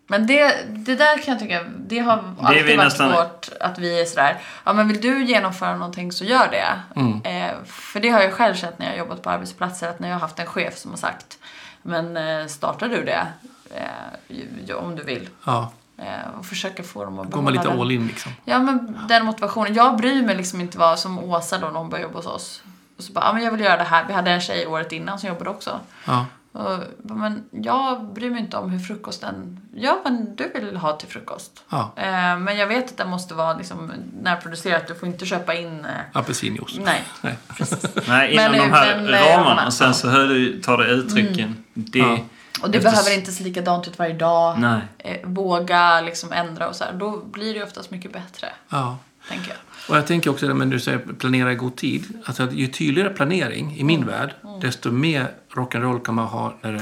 [0.08, 3.80] Men det, det där kan jag tycka, det har alltid vi varit nästan- svårt att
[3.80, 7.00] vi är sådär, ja men vill du genomföra någonting så gör det.
[7.00, 7.22] Mm.
[7.24, 10.08] Eh, för det har jag själv sett när jag har jobbat på arbetsplatser, att när
[10.08, 11.38] jag har haft en chef som har sagt,
[11.82, 13.28] men eh, startar du det
[13.76, 15.30] eh, om du vill?
[15.46, 17.98] Ja, Eh, och försöka få dem att går man lite behålla all den.
[18.02, 18.32] in liksom.
[18.46, 19.74] Ja men den motivationen.
[19.74, 22.64] Jag bryr mig liksom inte vad som Åsa då när hon började jobba hos oss.
[22.98, 24.06] Och så bara, ja men jag vill göra det här.
[24.08, 25.80] Vi hade en tjej året innan som jobbade också.
[26.06, 26.26] Ja,
[26.58, 31.08] Och, men jag bryr mig inte om hur frukosten, ja men du vill ha till
[31.08, 31.64] frukost.
[31.70, 31.92] ja.
[31.96, 33.92] Eh, men jag vet att det måste vara liksom
[34.22, 34.88] närproducerat.
[34.88, 36.78] Du får inte köpa in, eh, apelsinjuice.
[36.84, 37.04] nej.
[37.22, 37.38] Nej.
[38.08, 39.66] Nej, inom Men- de här men, ramarna.
[39.66, 41.64] Och sen så du tar det uttrycken.
[41.74, 42.18] Det, Ja.
[42.62, 44.60] Och det Efter- behöver inte se likadant ut varje dag.
[44.60, 44.82] Nej.
[44.98, 46.94] Eh, våga liksom ändra och så här.
[46.94, 48.98] Då blir det oftast mycket bättre, Ja.
[49.30, 49.58] tänker jag.
[49.88, 52.06] Och jag tänker också men du säger planera i god tid.
[52.26, 56.72] Alltså att ju tydligare planering i min värld, desto mer rock'n'roll kan man ha när
[56.74, 56.82] det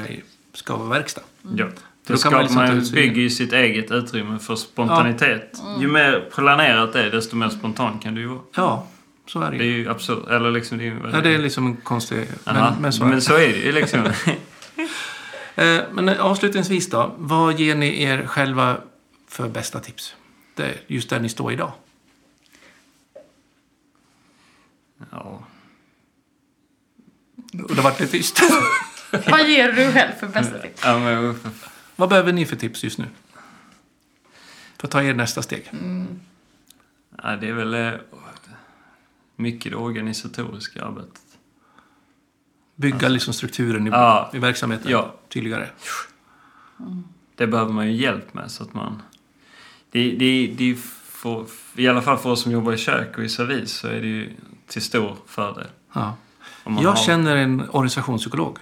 [0.54, 1.22] ska vara verkstad.
[1.56, 1.68] Ja.
[2.08, 5.62] Då kan man liksom man, bygger ju sitt eget utrymme för spontanitet.
[5.66, 5.82] Mm.
[5.82, 8.40] Ju mer planerat det är, desto mer spontan kan du ju vara.
[8.56, 8.88] Ja,
[9.28, 9.78] så är det Det är ju.
[9.78, 10.28] ju absurt.
[10.30, 12.28] Eller liksom, det är ju Ja, det är liksom en konstig...
[12.46, 13.12] Men, men så är det.
[13.12, 14.00] men så är det ju liksom.
[15.58, 18.78] Eh, Men avslutningsvis då, vad ger ni er själva
[19.30, 20.16] för bästa tips?
[20.56, 21.72] Det just där ni står idag.
[25.16, 25.44] Ja.
[27.64, 28.40] Och det vart lite tyst.
[29.28, 30.82] Vad ger du själv för bästa tips?
[30.84, 31.40] Ja, men,
[31.96, 33.06] vad behöver ni för tips just nu?
[34.78, 35.72] För att ta er nästa steg.
[37.24, 37.92] ja, det är väl eh,
[39.36, 41.22] mycket det organisatoriska arbetet.
[42.76, 44.30] Bygga liksom strukturen i, Ja.
[44.34, 45.16] i verksamheten Ja.
[45.30, 45.70] tydligare.
[47.36, 49.02] Det behöver man ju hjälp med så att man...
[49.92, 51.46] Det, det, det för,
[51.76, 54.08] I alla fall för oss som jobbar i kök och i servis så är det
[54.08, 54.30] ju
[54.68, 55.68] till stor fördel.
[55.94, 56.16] Ja.
[56.66, 58.58] Jag har- känner en organisationspsykolog.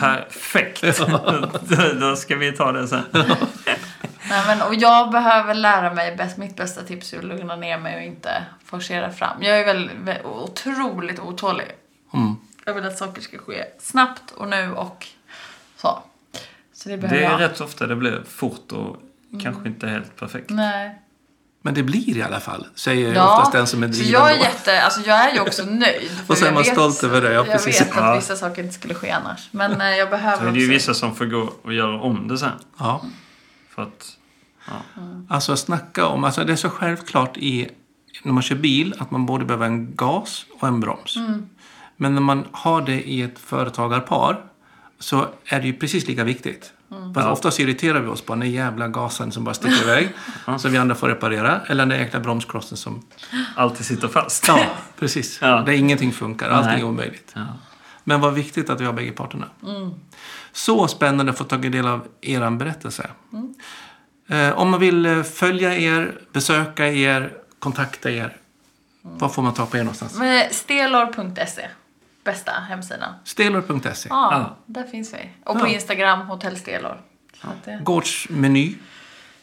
[0.00, 0.82] Perfekt!
[2.00, 3.02] då, ska vi ta det sen.
[3.12, 7.78] Nej, men, och jag behöver lära mig, bäst, mitt bästa tips är att lugna ner
[7.78, 9.42] mig och inte forcera fram.
[9.42, 9.90] Jag är väl,
[10.24, 11.66] otroligt otålig.
[12.14, 12.36] Mm.
[12.64, 15.06] Jag vill att saker ska ske snabbt och nu och
[15.76, 16.02] så.
[16.72, 17.40] Så det behöver Det är jag.
[17.40, 18.96] rätt ofta det blir fort och
[19.42, 20.50] kanske inte helt perfekt.
[20.50, 20.98] Nej.
[21.62, 24.12] Men det blir i alla fall, säger Ja, oftast den som är så driven.
[24.12, 24.42] jag är då.
[24.42, 26.10] jätte, alltså jag är ju också nöjd.
[26.26, 27.80] Och så är jag man stolt över det, ja, jag precis.
[27.80, 28.14] vet att Ja.
[28.14, 29.48] vissa saker inte skulle ske annars.
[29.50, 30.72] Men eh, jag behöver Så är det ju också...
[30.72, 32.52] vissa som får gå och göra om det sen.
[32.78, 33.04] Ja.
[33.74, 34.16] För att...
[35.28, 37.68] Alltså snacka om, alltså det är så självklart i,
[38.22, 41.16] när man kör bil att man både behöver en gas och en broms.
[41.16, 41.48] Mm.
[41.96, 44.40] Men när man har det i ett företagarpar
[44.98, 46.72] så är det ju precis lika viktigt.
[46.90, 47.14] Mm.
[47.14, 50.08] Fast oftast irriterar vi oss på den jävla gasen som bara sticker iväg.
[50.58, 51.60] Som vi andra får reparera.
[51.66, 53.02] Eller den jäkla bromsklossen som...
[53.56, 54.48] Alltid sitter fast.
[54.48, 54.66] Ja,
[54.98, 55.38] precis.
[55.42, 55.62] Ja.
[55.62, 56.48] Där ingenting funkar.
[56.48, 56.80] Allting Nej.
[56.80, 57.32] är omöjligt.
[57.34, 57.46] Ja.
[58.04, 59.46] Men vad viktigt att vi har bägge parterna.
[59.62, 59.90] Mm.
[60.52, 63.10] Så spännande att få ta del av er berättelse.
[63.32, 63.54] Mm.
[64.28, 68.36] Eh, om man vill eh, följa er, besöka er, kontakta er.
[69.02, 70.18] Var får man ta på er någonstans?
[70.18, 71.68] Men Stelor.se.
[72.24, 73.14] Bästa hemsidan.
[73.24, 74.08] Stelor.se.
[74.10, 74.56] Ja, Ja.
[74.66, 75.30] där finns vi.
[75.44, 75.70] Och på Ja.
[75.70, 77.00] Instagram, Hotell Stelor.
[77.40, 78.74] Så att det- Gårdsmeny.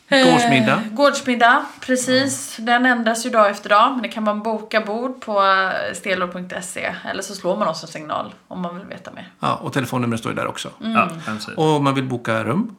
[0.09, 0.73] Gårdsmiddag.
[0.85, 2.55] Eh, gårdsmiddag, precis.
[2.59, 3.91] Den ändras ju dag efter dag.
[3.93, 6.95] Men det kan man boka bord på eh, stelor.se.
[7.05, 9.31] Eller så slår man oss en signal om man vill veta mer.
[9.39, 10.69] Ja, och telefonnumret står ju där också.
[10.83, 10.91] Mm.
[10.93, 11.09] Ja.
[11.57, 12.75] Och om man vill boka rum.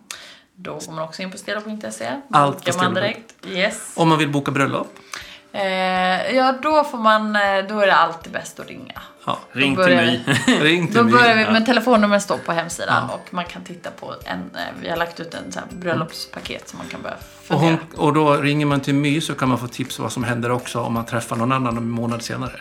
[0.55, 2.07] Då går man också in på stelor.se.
[2.31, 2.95] Allt på Bokar man Stelor.
[2.95, 3.35] direkt.
[3.47, 3.93] Yes.
[3.97, 4.99] Om man vill boka bröllop.
[5.53, 9.01] Eh, ja, då får man, eh, då är det alltid bäst att ringa.
[9.27, 9.39] Ja.
[9.53, 10.25] Ring då till mig.
[10.61, 11.13] Ring Då till mig.
[11.13, 13.15] börjar vi, men telefonnumret står på hemsidan Ja.
[13.15, 16.79] och man kan titta på en, eh, vi har lagt ut en här bröllopspaket som
[16.79, 17.79] man kan börja Och, fundera.
[17.95, 20.25] hon, och då ringer man till My så kan man få tips om vad som
[20.25, 22.61] händer också om man träffar någon annan en månad senare.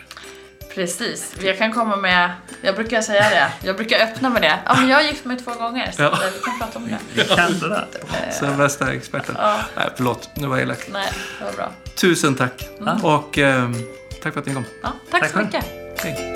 [0.78, 2.30] Precis, jag kan komma med,
[2.62, 4.58] jag brukar säga det, jag brukar öppna med det.
[4.66, 6.12] Ja men jag har gift mig två gånger så Ja.
[6.12, 6.98] eh, vi kan prata om det.
[7.14, 7.86] Vi kan det där.
[8.32, 9.34] Så den bästa experten.
[9.38, 9.60] Ja.
[9.76, 10.30] Nej, förlåt.
[10.36, 10.88] Nu var jag elak.
[10.92, 11.70] Nej, det var bra.
[12.00, 12.68] Tusen tack.
[13.02, 13.74] Och ehm,
[14.22, 14.64] tack för att ni kom.
[14.82, 15.64] Ja, tack, Tack så mycket.
[16.02, 16.34] Hej.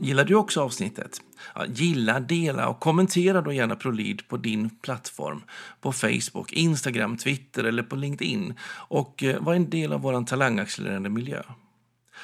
[0.00, 1.18] Gillar du också avsnittet?
[1.66, 5.42] Gilla, dela och kommentera då gärna ProLead på din plattform.
[5.80, 8.54] På Facebook, Instagram, Twitter eller på LinkedIn.
[8.72, 11.42] Och eh, var en del av vår talangaccelererande miljö.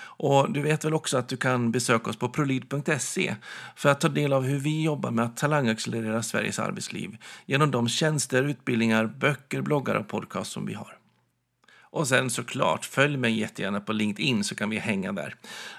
[0.01, 3.35] Och du vet väl också att du kan besöka oss på prolid.se
[3.77, 7.17] för att ta del av hur vi jobbar med att talangaccelerera Sveriges arbetsliv
[7.47, 10.98] genom de tjänster, utbildningar, böcker, bloggar och podcast som vi har.
[11.99, 15.35] Och sen såklart, följ mig jättegärna på LinkedIn så kan vi hänga där.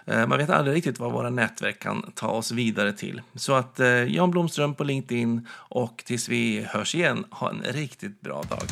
[0.06, 3.22] Eh, man vet aldrig riktigt vad våra nätverk kan ta oss vidare till.
[3.36, 8.22] Så att eh, Jan Blomström på LinkedIn och tills vi hörs igen, ha en riktigt
[8.22, 8.64] bra dag.